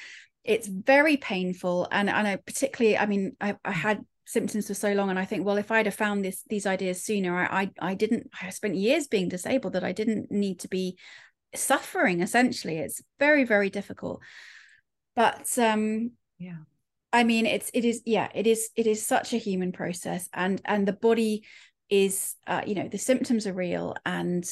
[0.45, 3.75] It's very painful and and i particularly i mean i, I mm.
[3.75, 6.65] had symptoms for so long and i think well if i'd have found this these
[6.65, 10.61] ideas sooner I, I i didn't i spent years being disabled that i didn't need
[10.61, 10.97] to be
[11.55, 12.79] suffering essentially.
[12.79, 14.21] It's very very difficult.
[15.17, 16.59] But um yeah.
[17.13, 20.61] I mean it's it is yeah it is it is such a human process and
[20.65, 21.45] and the body
[21.91, 24.45] is uh, you know the symptoms are real and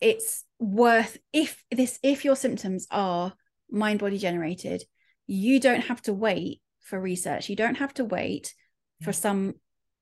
[0.00, 3.34] it's worth if this if your symptoms are
[3.70, 4.82] mind body generated
[5.26, 7.48] you don't have to wait for research.
[7.48, 8.54] You don't have to wait
[9.02, 9.54] for some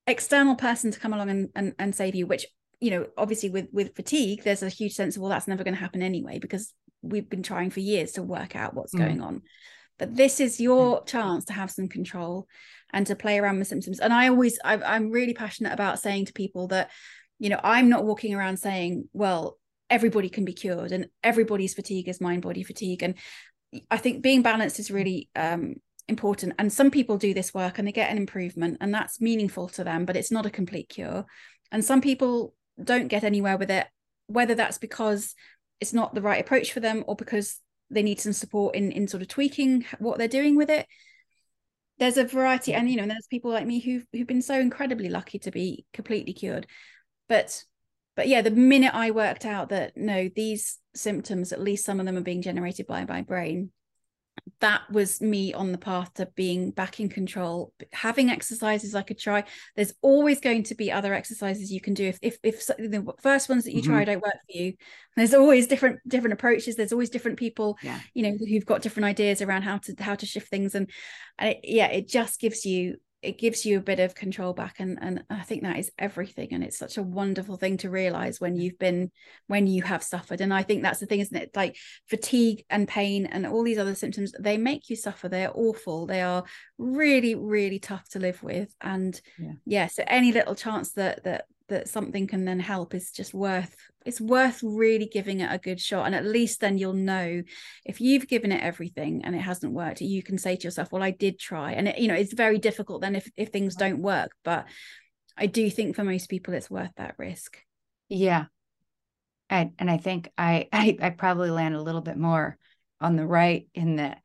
[0.07, 2.45] external person to come along and, and, and save you which
[2.79, 5.73] you know obviously with with fatigue there's a huge sense of well that's never going
[5.73, 8.99] to happen anyway because we've been trying for years to work out what's mm.
[8.99, 9.41] going on.
[9.97, 12.47] But this is your chance to have some control
[12.95, 13.99] and to play around with symptoms.
[13.99, 16.89] And i always i i'm really passionate about saying to people that
[17.37, 22.07] you know i'm not walking around saying well everybody can be cured and everybody's fatigue
[22.07, 23.03] is mind body fatigue.
[23.03, 23.15] And
[23.91, 25.75] i think being balanced is really um,
[26.07, 26.53] important.
[26.57, 29.83] And some people do this work and they get an improvement and that's meaningful to
[29.83, 31.25] them but it's not a complete cure.
[31.71, 33.87] And some people don't get anywhere with it
[34.27, 35.35] whether that's because
[35.81, 37.59] it's not the right approach for them or because
[37.91, 40.87] they need some support in in sort of tweaking what they're doing with it
[41.99, 44.59] there's a variety and you know and there's people like me who've who've been so
[44.59, 46.67] incredibly lucky to be completely cured.
[47.27, 47.63] But
[48.15, 52.05] but yeah the minute i worked out that no these symptoms at least some of
[52.05, 53.71] them are being generated by my brain
[54.65, 59.19] that was me on the path to being back in control having exercises i could
[59.19, 59.43] try
[59.75, 63.47] there's always going to be other exercises you can do if if, if the first
[63.47, 63.91] ones that you mm-hmm.
[63.91, 64.73] try don't work for you
[65.15, 67.99] there's always different different approaches there's always different people yeah.
[68.15, 70.89] you know who've got different ideas around how to how to shift things and,
[71.37, 74.79] and it, yeah it just gives you it gives you a bit of control back
[74.79, 78.39] and and i think that is everything and it's such a wonderful thing to realize
[78.39, 79.11] when you've been
[79.47, 81.51] when you have suffered and i think that's the thing isn't it?
[81.55, 85.29] Like fatigue and pain and all these other symptoms they make you suffer.
[85.29, 86.05] They're awful.
[86.05, 86.43] They are
[86.77, 91.45] really really tough to live with and yeah, yeah so any little chance that that
[91.67, 95.79] that something can then help is just worth it's worth really giving it a good
[95.79, 96.05] shot.
[96.05, 97.41] And at least then you'll know
[97.85, 101.03] if you've given it everything and it hasn't worked you can say to yourself well
[101.03, 101.73] i did try.
[101.73, 104.65] And it, you know it's very difficult then if, if things don't work but
[105.37, 107.57] i do think for most people it's worth that risk.
[108.09, 108.45] Yeah.
[109.49, 112.57] And and i think i i, I probably land a little bit more
[113.01, 114.15] on the right in the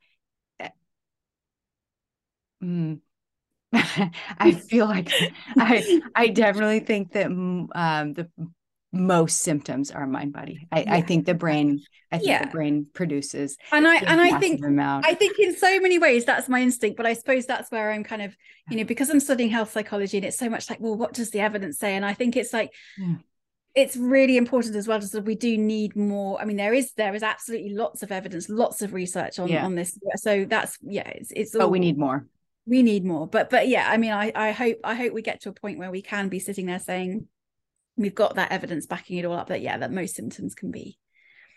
[3.73, 5.11] I feel like
[5.57, 7.69] I I definitely think that um,
[8.13, 8.29] the
[8.91, 10.67] most symptoms are mind body.
[10.71, 10.93] I, yeah.
[10.95, 12.45] I think the brain I think yeah.
[12.45, 15.05] the brain produces and I and I think amount.
[15.05, 18.03] I think in so many ways that's my instinct, but I suppose that's where I'm
[18.03, 18.35] kind of,
[18.69, 21.31] you know, because I'm studying health psychology and it's so much like, well, what does
[21.31, 21.95] the evidence say?
[21.95, 23.15] And I think it's like yeah.
[23.75, 26.41] it's really important as well that we do need more.
[26.41, 29.75] I mean, there is there is absolutely lots of evidence, lots of research on, on
[29.75, 29.97] this.
[30.17, 32.25] So that's yeah, it's it's all, but we need more
[32.65, 35.41] we need more but but yeah i mean i i hope i hope we get
[35.41, 37.27] to a point where we can be sitting there saying
[37.97, 40.97] we've got that evidence backing it all up that yeah that most symptoms can be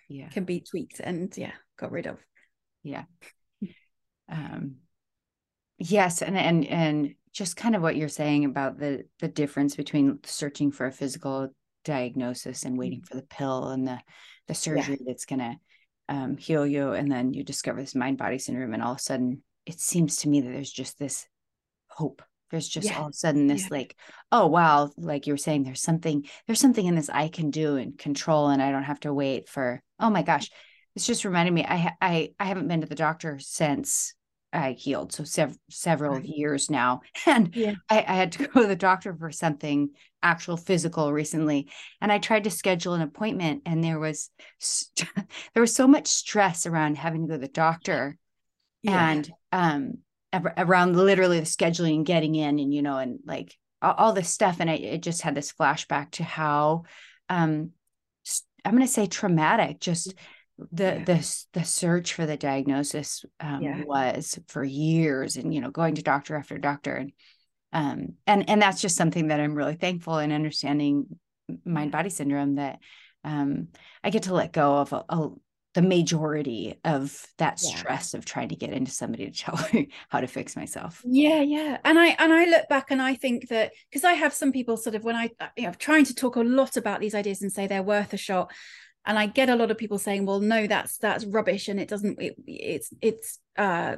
[0.09, 2.19] yeah can be tweaked and yeah got rid of
[2.83, 3.05] yeah
[4.31, 4.77] um
[5.79, 10.19] yes and and and just kind of what you're saying about the the difference between
[10.25, 11.49] searching for a physical
[11.85, 13.07] diagnosis and waiting mm-hmm.
[13.07, 13.99] for the pill and the
[14.49, 15.07] the surgery yeah.
[15.07, 15.57] that's going to
[16.07, 19.01] um, heal you and then you discover this mind body syndrome and all of a
[19.01, 21.27] sudden it seems to me that there's just this
[21.89, 22.99] hope there's just yeah.
[22.99, 23.69] all of a sudden this yeah.
[23.71, 23.97] like
[24.31, 27.77] oh wow like you were saying there's something there's something in this i can do
[27.77, 30.51] and control and i don't have to wait for oh my gosh
[30.95, 34.15] it's just reminded me i i i haven't been to the doctor since
[34.53, 36.25] i healed so sev- several right.
[36.25, 37.75] years now and yeah.
[37.91, 39.91] I, I had to go to the doctor for something
[40.23, 41.69] actual physical recently
[42.01, 44.31] and i tried to schedule an appointment and there was
[45.55, 48.17] there was so much stress around having to go to the doctor
[48.85, 49.11] yeah.
[49.11, 49.99] and um
[50.57, 54.29] around literally the scheduling and getting in and you know and like all, all this
[54.29, 56.85] stuff and I it just had this flashback to how
[57.29, 57.71] um
[58.65, 60.15] I'm going to say traumatic just
[60.73, 61.05] the yeah.
[61.05, 63.83] the the search for the diagnosis um, yeah.
[63.85, 67.13] was for years and you know going to doctor after doctor and
[67.73, 71.07] um and and that's just something that I'm really thankful in understanding
[71.65, 72.79] mind body syndrome that
[73.25, 73.69] um
[74.03, 75.29] I get to let go of a, a,
[75.75, 78.19] the majority of that stress yeah.
[78.19, 81.79] of trying to get into somebody to tell me how to fix myself yeah yeah
[81.85, 84.77] and i and i look back and i think that because i have some people
[84.77, 87.43] sort of when i uh, you know trying to talk a lot about these ideas
[87.43, 88.53] and say they're worth a shot
[89.05, 91.89] and i get a lot of people saying well no that's that's rubbish and it
[91.89, 93.97] doesn't it, it's it's uh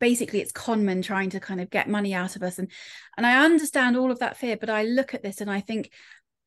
[0.00, 2.70] basically it's conmen trying to kind of get money out of us and
[3.16, 5.90] and i understand all of that fear but i look at this and i think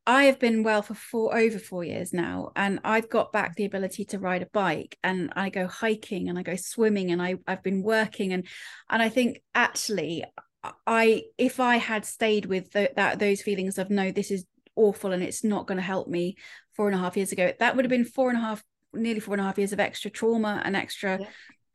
[0.07, 3.65] I have been well for four over four years now, and I've got back the
[3.65, 7.35] ability to ride a bike, and I go hiking, and I go swimming, and I
[7.45, 8.47] I've been working, and
[8.89, 10.23] and I think actually,
[10.87, 14.45] I if I had stayed with the, that those feelings of no, this is
[14.77, 16.37] awful, and it's not going to help me
[16.73, 19.19] four and a half years ago, that would have been four and a half, nearly
[19.19, 21.27] four and a half years of extra trauma and extra yeah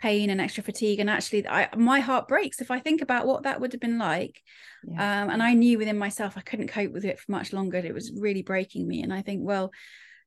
[0.02, 3.44] pain and extra fatigue and actually I, my heart breaks if i think about what
[3.44, 4.42] that would have been like.
[4.84, 5.22] Yeah.
[5.22, 7.94] um, and i knew within myself i couldn't cope with it for much longer it
[7.94, 9.70] was really breaking me and i think well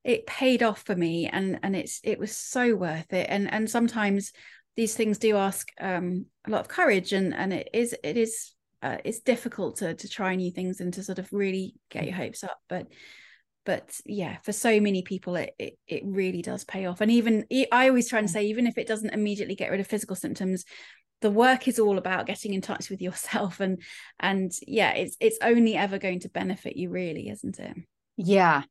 [0.06, 3.26] it paid off for me and and it's it was so worth it.
[3.28, 4.32] And and sometimes
[4.76, 8.54] these things do ask um, a lot of courage and and it is it is
[8.82, 12.14] uh, it's difficult to to try new things and to sort of really get your
[12.14, 12.86] hopes up but
[13.66, 17.02] but yeah for so many people it, it, it really does pay off.
[17.02, 19.86] And even i always try and say even if it doesn't immediately get rid of
[19.86, 20.64] physical symptoms
[21.22, 23.60] the work is all about getting in touch with yourself.
[23.60, 23.82] And
[24.18, 27.76] and yeah it's it's only ever going to benefit you really isn't it?
[28.16, 28.62] Yeah.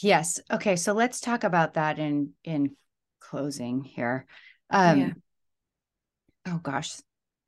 [0.00, 0.40] Yes.
[0.50, 2.76] Okay so let's talk about that in in
[3.20, 4.26] closing here.
[4.70, 5.12] Um yeah.
[6.46, 6.96] oh gosh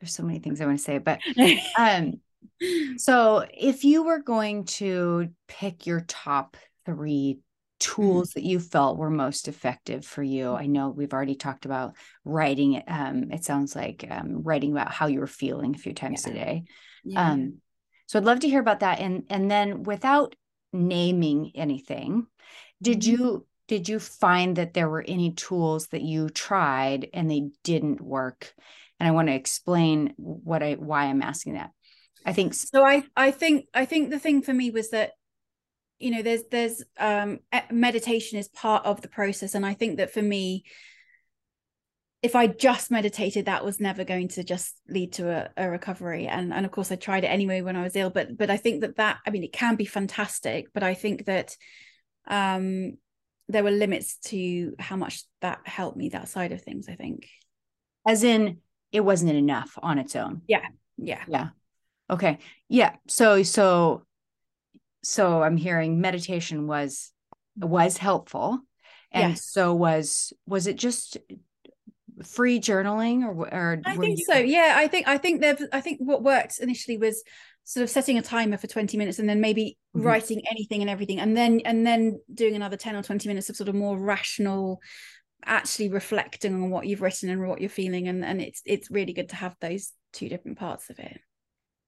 [0.00, 1.20] there's so many things i want to say but
[1.78, 2.14] um
[2.96, 8.02] so, if you were going to pick your top three mm-hmm.
[8.02, 11.96] tools that you felt were most effective for you, I know we've already talked about
[12.24, 12.74] writing.
[12.74, 16.26] It, um, it sounds like um, writing about how you were feeling a few times
[16.26, 16.32] yeah.
[16.32, 16.64] a day.
[17.04, 17.30] Yeah.
[17.30, 17.58] Um,
[18.06, 19.00] so, I'd love to hear about that.
[19.00, 20.34] And and then, without
[20.72, 22.26] naming anything,
[22.82, 23.22] did mm-hmm.
[23.22, 28.00] you did you find that there were any tools that you tried and they didn't
[28.00, 28.52] work?
[28.98, 31.70] And I want to explain what I why I'm asking that.
[32.24, 32.68] I think so.
[32.72, 35.12] so I I think I think the thing for me was that
[35.98, 37.40] you know there's there's um
[37.70, 40.64] meditation is part of the process and I think that for me
[42.22, 46.26] if I just meditated, that was never going to just lead to a, a, recovery.
[46.26, 48.10] And and of course, I tried it anyway when I was ill.
[48.10, 50.66] But but I think that that I mean, it can be fantastic.
[50.74, 51.56] But I think that
[52.26, 52.98] um,
[53.48, 56.10] there were limits to how much that helped me.
[56.10, 57.26] That side of things, I think.
[58.06, 58.58] As in,
[58.92, 60.42] it wasn't enough on its own.
[60.46, 60.66] Yeah.
[60.98, 61.24] Yeah.
[61.26, 61.48] Yeah.
[62.10, 62.38] Okay.
[62.68, 62.96] Yeah.
[63.08, 64.02] So so
[65.02, 67.12] so I'm hearing meditation was
[67.56, 68.60] was helpful
[69.12, 69.44] and yes.
[69.44, 71.16] so was was it just
[72.24, 74.24] free journaling or or I think you...
[74.24, 77.22] so yeah I think I think there I think what worked initially was
[77.64, 80.06] sort of setting a timer for 20 minutes and then maybe mm-hmm.
[80.06, 83.56] writing anything and everything and then and then doing another 10 or 20 minutes of
[83.56, 84.80] sort of more rational
[85.44, 89.12] actually reflecting on what you've written and what you're feeling and and it's it's really
[89.12, 91.20] good to have those two different parts of it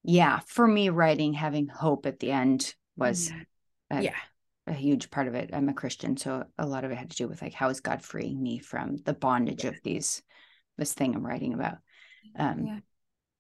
[0.05, 3.99] yeah for me writing having hope at the end was yeah.
[3.99, 4.17] A, yeah
[4.67, 7.17] a huge part of it i'm a christian so a lot of it had to
[7.17, 9.71] do with like how is god freeing me from the bondage yeah.
[9.71, 10.23] of these
[10.79, 11.79] this thing i'm writing about
[12.39, 12.79] um yeah.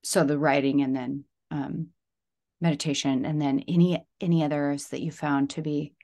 [0.03, 1.89] so the writing and then um
[2.61, 5.95] meditation and then any any others that you found to be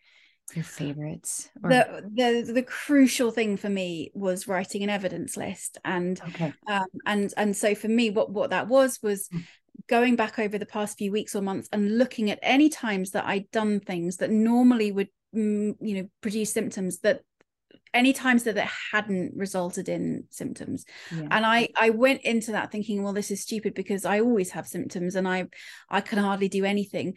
[0.54, 1.68] your favorites or...
[1.68, 6.86] the, the the crucial thing for me was writing an evidence list and okay um
[7.04, 9.44] and and so for me what what that was was mm.
[9.86, 13.24] Going back over the past few weeks or months and looking at any times that
[13.24, 17.20] I'd done things that normally would mm, you know produce symptoms that
[17.94, 21.26] any times that it hadn't resulted in symptoms yeah.
[21.30, 24.66] and i i went into that thinking well this is stupid because i always have
[24.66, 25.46] symptoms and i
[25.88, 27.16] i can hardly do anything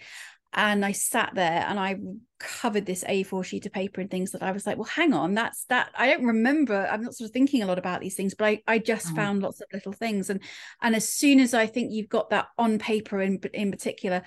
[0.53, 1.97] and I sat there and I
[2.39, 5.33] covered this A4 sheet of paper and things that I was like, well, hang on,
[5.33, 5.91] that's that.
[5.95, 6.87] I don't remember.
[6.91, 9.15] I'm not sort of thinking a lot about these things, but I, I just mm.
[9.15, 10.29] found lots of little things.
[10.29, 10.41] And
[10.81, 14.23] and as soon as I think you've got that on paper in in particular,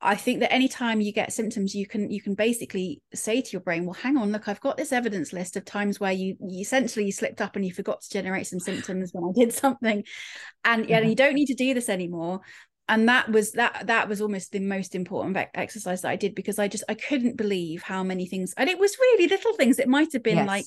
[0.00, 3.60] I think that anytime you get symptoms, you can you can basically say to your
[3.60, 6.60] brain, well, hang on, look, I've got this evidence list of times where you, you
[6.60, 10.04] essentially you slipped up and you forgot to generate some symptoms when I did something,
[10.64, 10.92] and, mm-hmm.
[10.92, 12.40] and you don't need to do this anymore
[12.88, 16.58] and that was that that was almost the most important exercise that I did because
[16.58, 19.78] I just I couldn't believe how many things and it was really little things.
[19.78, 20.46] It might have been yes.
[20.46, 20.66] like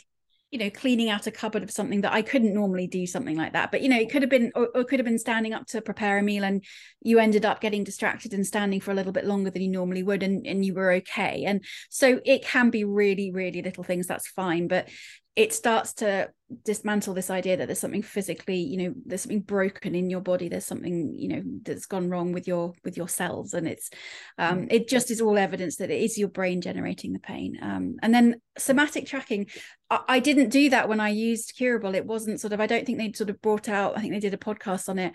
[0.51, 3.53] you know cleaning out a cupboard of something that I couldn't normally do something like
[3.53, 3.72] that.
[3.72, 5.82] But you know it could have been or, or could have been standing up to
[5.82, 6.63] prepare a meal and
[7.01, 10.03] you ended up getting distracted and standing for a little bit longer than you normally
[10.03, 11.45] would and, and you were okay.
[11.45, 14.67] And so it can be really really little things that's fine.
[14.67, 14.89] But
[15.36, 16.30] it starts to
[16.66, 20.50] dismantle this idea that there's something physically you know there's something broken in your body
[20.50, 23.54] there's something you know that's gone wrong with your with your cells.
[23.54, 23.90] And it's
[24.38, 24.68] um mm.
[24.70, 27.58] it just is all evidence that it is your brain generating the pain.
[27.62, 29.48] Um and then somatic tracking
[29.90, 31.96] I, I didn't do that when i used curable.
[31.96, 34.20] It wasn't sort of i don't think they'd sort of brought out i think they
[34.20, 35.14] did a podcast on it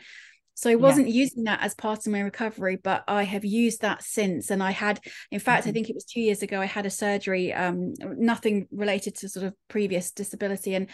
[0.57, 1.21] so I wasn't yeah.
[1.21, 4.51] using that as part of my recovery, but I have used that since.
[4.51, 4.99] And I had,
[5.31, 5.69] in fact, mm-hmm.
[5.69, 9.29] I think it was two years ago, I had a surgery, um, nothing related to
[9.29, 10.75] sort of previous disability.
[10.75, 10.89] And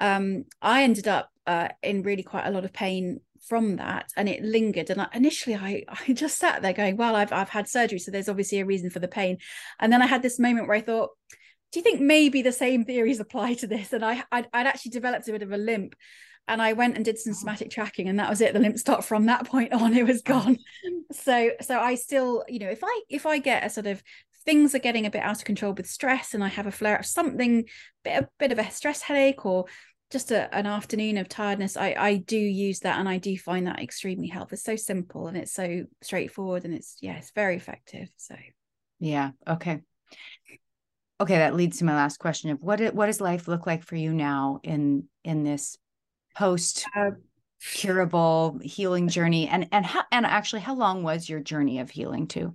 [0.00, 4.26] um, I ended up uh, in really quite a lot of pain from that and
[4.26, 7.68] it lingered and I, initially I I just sat there going well I've I've had
[7.68, 9.36] surgery so there's obviously a reason for the pain
[9.78, 11.10] and then I had this moment where I thought
[11.70, 14.92] do you think maybe the same theories apply to this and I I'd, I'd actually
[14.92, 15.94] developed a bit of a limp
[16.46, 17.36] and I went and did some oh.
[17.36, 18.52] somatic tracking and that was it.
[18.52, 20.32] The limp stopped from that point on it was oh.
[20.32, 20.58] gone.
[21.12, 24.02] So so I still you know if I if I get a sort of
[24.44, 26.98] things are getting a bit out of control with stress and I have a flare
[26.98, 27.64] up something
[28.02, 29.66] bit a bit of a stress headache or
[30.10, 33.66] just a, an afternoon of tiredness I I do use that and I do find
[33.66, 37.56] that extremely helpful it's so simple and it's so straightforward and it's yeah it's very
[37.56, 38.36] effective so.
[39.00, 39.80] Yeah okay.
[41.20, 43.82] Okay that leads to my last question of what it, what does life look like
[43.82, 45.78] for you now in in this
[46.36, 47.10] post uh,
[47.60, 49.48] curable healing journey?
[49.48, 52.52] And and how and actually how long was your journey of healing too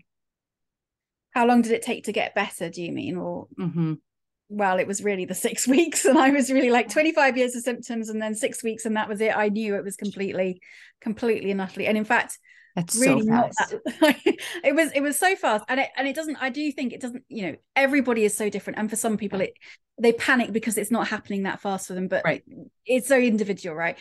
[1.31, 3.47] how long did it take to get better do you mean or?
[3.57, 3.93] Mm-hmm.
[4.49, 7.61] Well it was really the six weeks and i was really like 25 years of
[7.61, 9.35] symptoms and then six weeks and that was it.
[9.35, 10.61] I knew it was completely
[11.01, 12.37] completely and utterly and in fact
[12.75, 13.51] that's really so not
[13.99, 14.15] that
[14.63, 15.65] it was it was so fast.
[15.67, 18.49] And it and it doesn't i do think it doesn't you know everybody is so
[18.49, 19.53] different and for some people it
[19.99, 22.43] they panic because it's not happening that fast for them but right.
[22.85, 23.97] it's so individual right?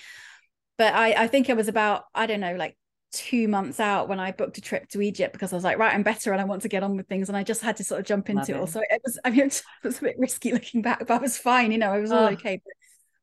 [0.76, 2.76] But i i think it was about i don't know like
[3.12, 5.94] two months out when I booked a trip to Egypt because I was like, right,
[5.94, 7.28] I'm better and I want to get on with things.
[7.28, 8.68] And I just had to sort of jump into it.
[8.68, 11.38] So it was, I mean, it was a bit risky looking back, but I was
[11.38, 12.32] fine, you know, I was all oh.
[12.32, 12.60] okay.
[12.64, 12.74] But,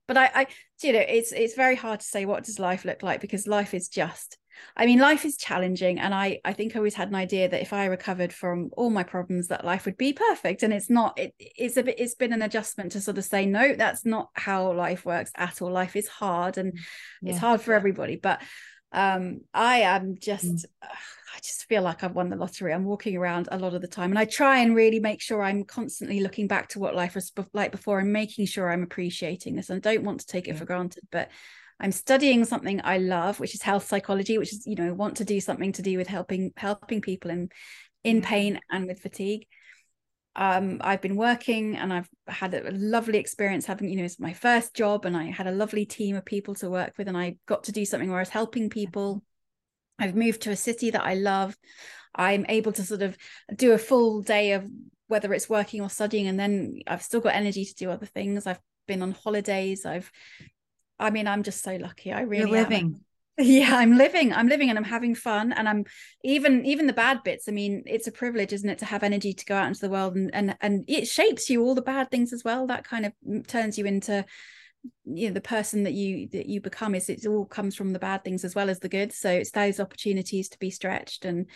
[0.07, 0.47] but I, I,
[0.83, 3.73] you know, it's, it's very hard to say what does life look like because life
[3.73, 4.38] is just
[4.75, 7.61] I mean, life is challenging, and I I think I always had an idea that
[7.61, 11.17] if I recovered from all my problems, that life would be perfect, and it's not.
[11.17, 11.99] It, it's a bit.
[11.99, 15.61] It's been an adjustment to sort of say no, that's not how life works at
[15.61, 15.71] all.
[15.71, 16.79] Life is hard, and mm.
[17.21, 17.31] yeah.
[17.31, 18.15] it's hard for everybody.
[18.15, 18.41] But
[18.96, 20.46] um, I am just.
[20.46, 20.66] Mm.
[21.36, 22.74] I just feel like I've won the lottery.
[22.74, 25.43] I'm walking around a lot of the time, and I try and really make sure
[25.43, 29.58] I'm constantly looking back to what life was like before and making sure I'm appreciating
[29.58, 29.70] this.
[29.70, 30.60] And I don't want to take it yeah.
[30.60, 31.30] for granted, but
[31.78, 35.26] I'm studying something I love, which is health psychology, which is, you know, want to
[35.26, 37.50] do something to do with helping helping people in
[38.06, 38.26] in mm-hmm.
[38.26, 39.46] pain and with fatigue.
[40.36, 44.33] Um, I've been working and I've had a lovely experience having, you know, it's my
[44.33, 47.38] first job and I had a lovely team of people to work with and I
[47.45, 49.23] got to do something where I was helping people.
[49.97, 51.55] I've moved to a city that I love.
[52.13, 53.17] I'm able to sort of
[53.55, 54.69] do a full day of
[55.07, 58.45] whether it's working or studying and then I've still got energy to do other things.
[58.45, 59.86] I've been on holidays.
[59.86, 60.11] I've
[60.99, 62.13] I mean, I'm just so lucky.
[62.13, 62.86] I really You're living.
[62.86, 63.05] Am.
[63.38, 64.31] Yeah, I'm living.
[64.31, 65.51] I'm living and I'm having fun.
[65.51, 65.83] And I'm
[66.23, 67.49] even even the bad bits.
[67.49, 69.89] I mean, it's a privilege, isn't it, to have energy to go out into the
[69.89, 72.67] world and and and it shapes you all the bad things as well.
[72.67, 73.13] That kind of
[73.47, 74.23] turns you into
[75.05, 77.99] you know the person that you that you become is it all comes from the
[77.99, 81.47] bad things as well as the good so it's those opportunities to be stretched and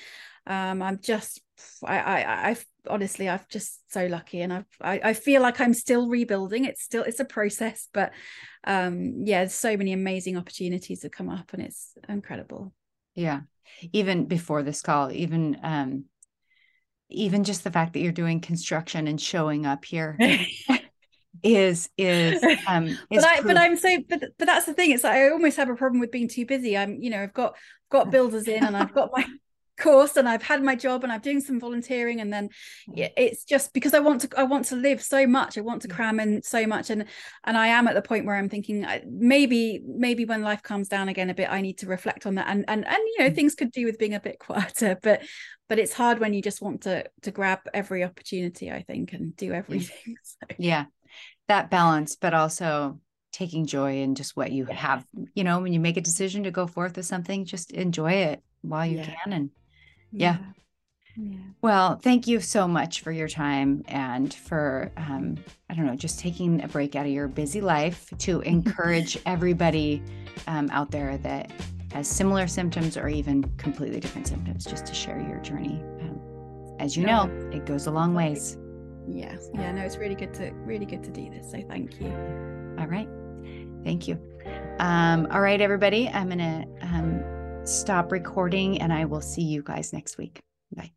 [0.48, 1.40] um i'm just
[1.84, 5.74] i i i've honestly i've just so lucky and I've, i i feel like i'm
[5.74, 6.66] still rebuilding.
[6.66, 8.12] It's still it's a process but
[8.66, 12.74] um yeah there's so many amazing opportunities that come up and it's incredible.
[13.16, 13.42] Yeah.
[13.94, 16.06] Even before this call even um
[17.10, 20.18] even just the fact that you're doing construction and showing up here
[21.44, 24.92] is is um is but I but I'm so but but that's the thing.
[24.92, 26.78] It's like I almost have a problem with being too busy.
[26.78, 27.56] I'm you know I've got
[27.90, 29.26] got builders in and I've got my
[29.80, 32.50] course and I've had my job and I'm doing some volunteering and then
[32.96, 35.88] it's just because I want to I want to live so much I want to
[35.88, 37.06] cram in so much and
[37.44, 41.10] and I am at the point where I'm thinking maybe maybe when life calms down
[41.10, 43.36] again a bit I need to reflect on that and and and you know mm.
[43.36, 45.24] things could do with being a bit quieter but
[45.68, 49.36] but it's hard when you just want to to grab every opportunity I think and
[49.36, 50.56] do everything so.
[50.58, 50.86] yeah
[51.50, 53.00] that balance, but also
[53.32, 55.06] taking joy in just what you have.
[55.34, 58.42] You know, when you make a decision to go forth with something, just enjoy it
[58.62, 59.16] while you yeah.
[59.24, 59.34] can.
[59.34, 59.50] And
[60.12, 60.38] yeah.
[61.18, 61.38] yeah.
[61.62, 65.38] Well, thank you so much for your time and for, um,
[65.70, 70.02] I don't know, just taking a break out of your busy life to encourage everybody
[70.48, 71.52] um, out there that
[71.92, 75.82] has similar symptoms or even completely different symptoms, just to share your journey.
[76.02, 76.22] Um,
[76.80, 78.58] as you know, it goes a long ways.
[79.12, 79.36] Yeah.
[79.54, 82.08] Yeah no it's really good to really good to do this so thank you.
[82.80, 83.10] All right.
[83.84, 84.20] Thank you.
[84.80, 87.24] Um all right everybody i'm gonna um
[87.70, 90.42] stop recording and i will see you guys next week.
[90.76, 90.92] Bye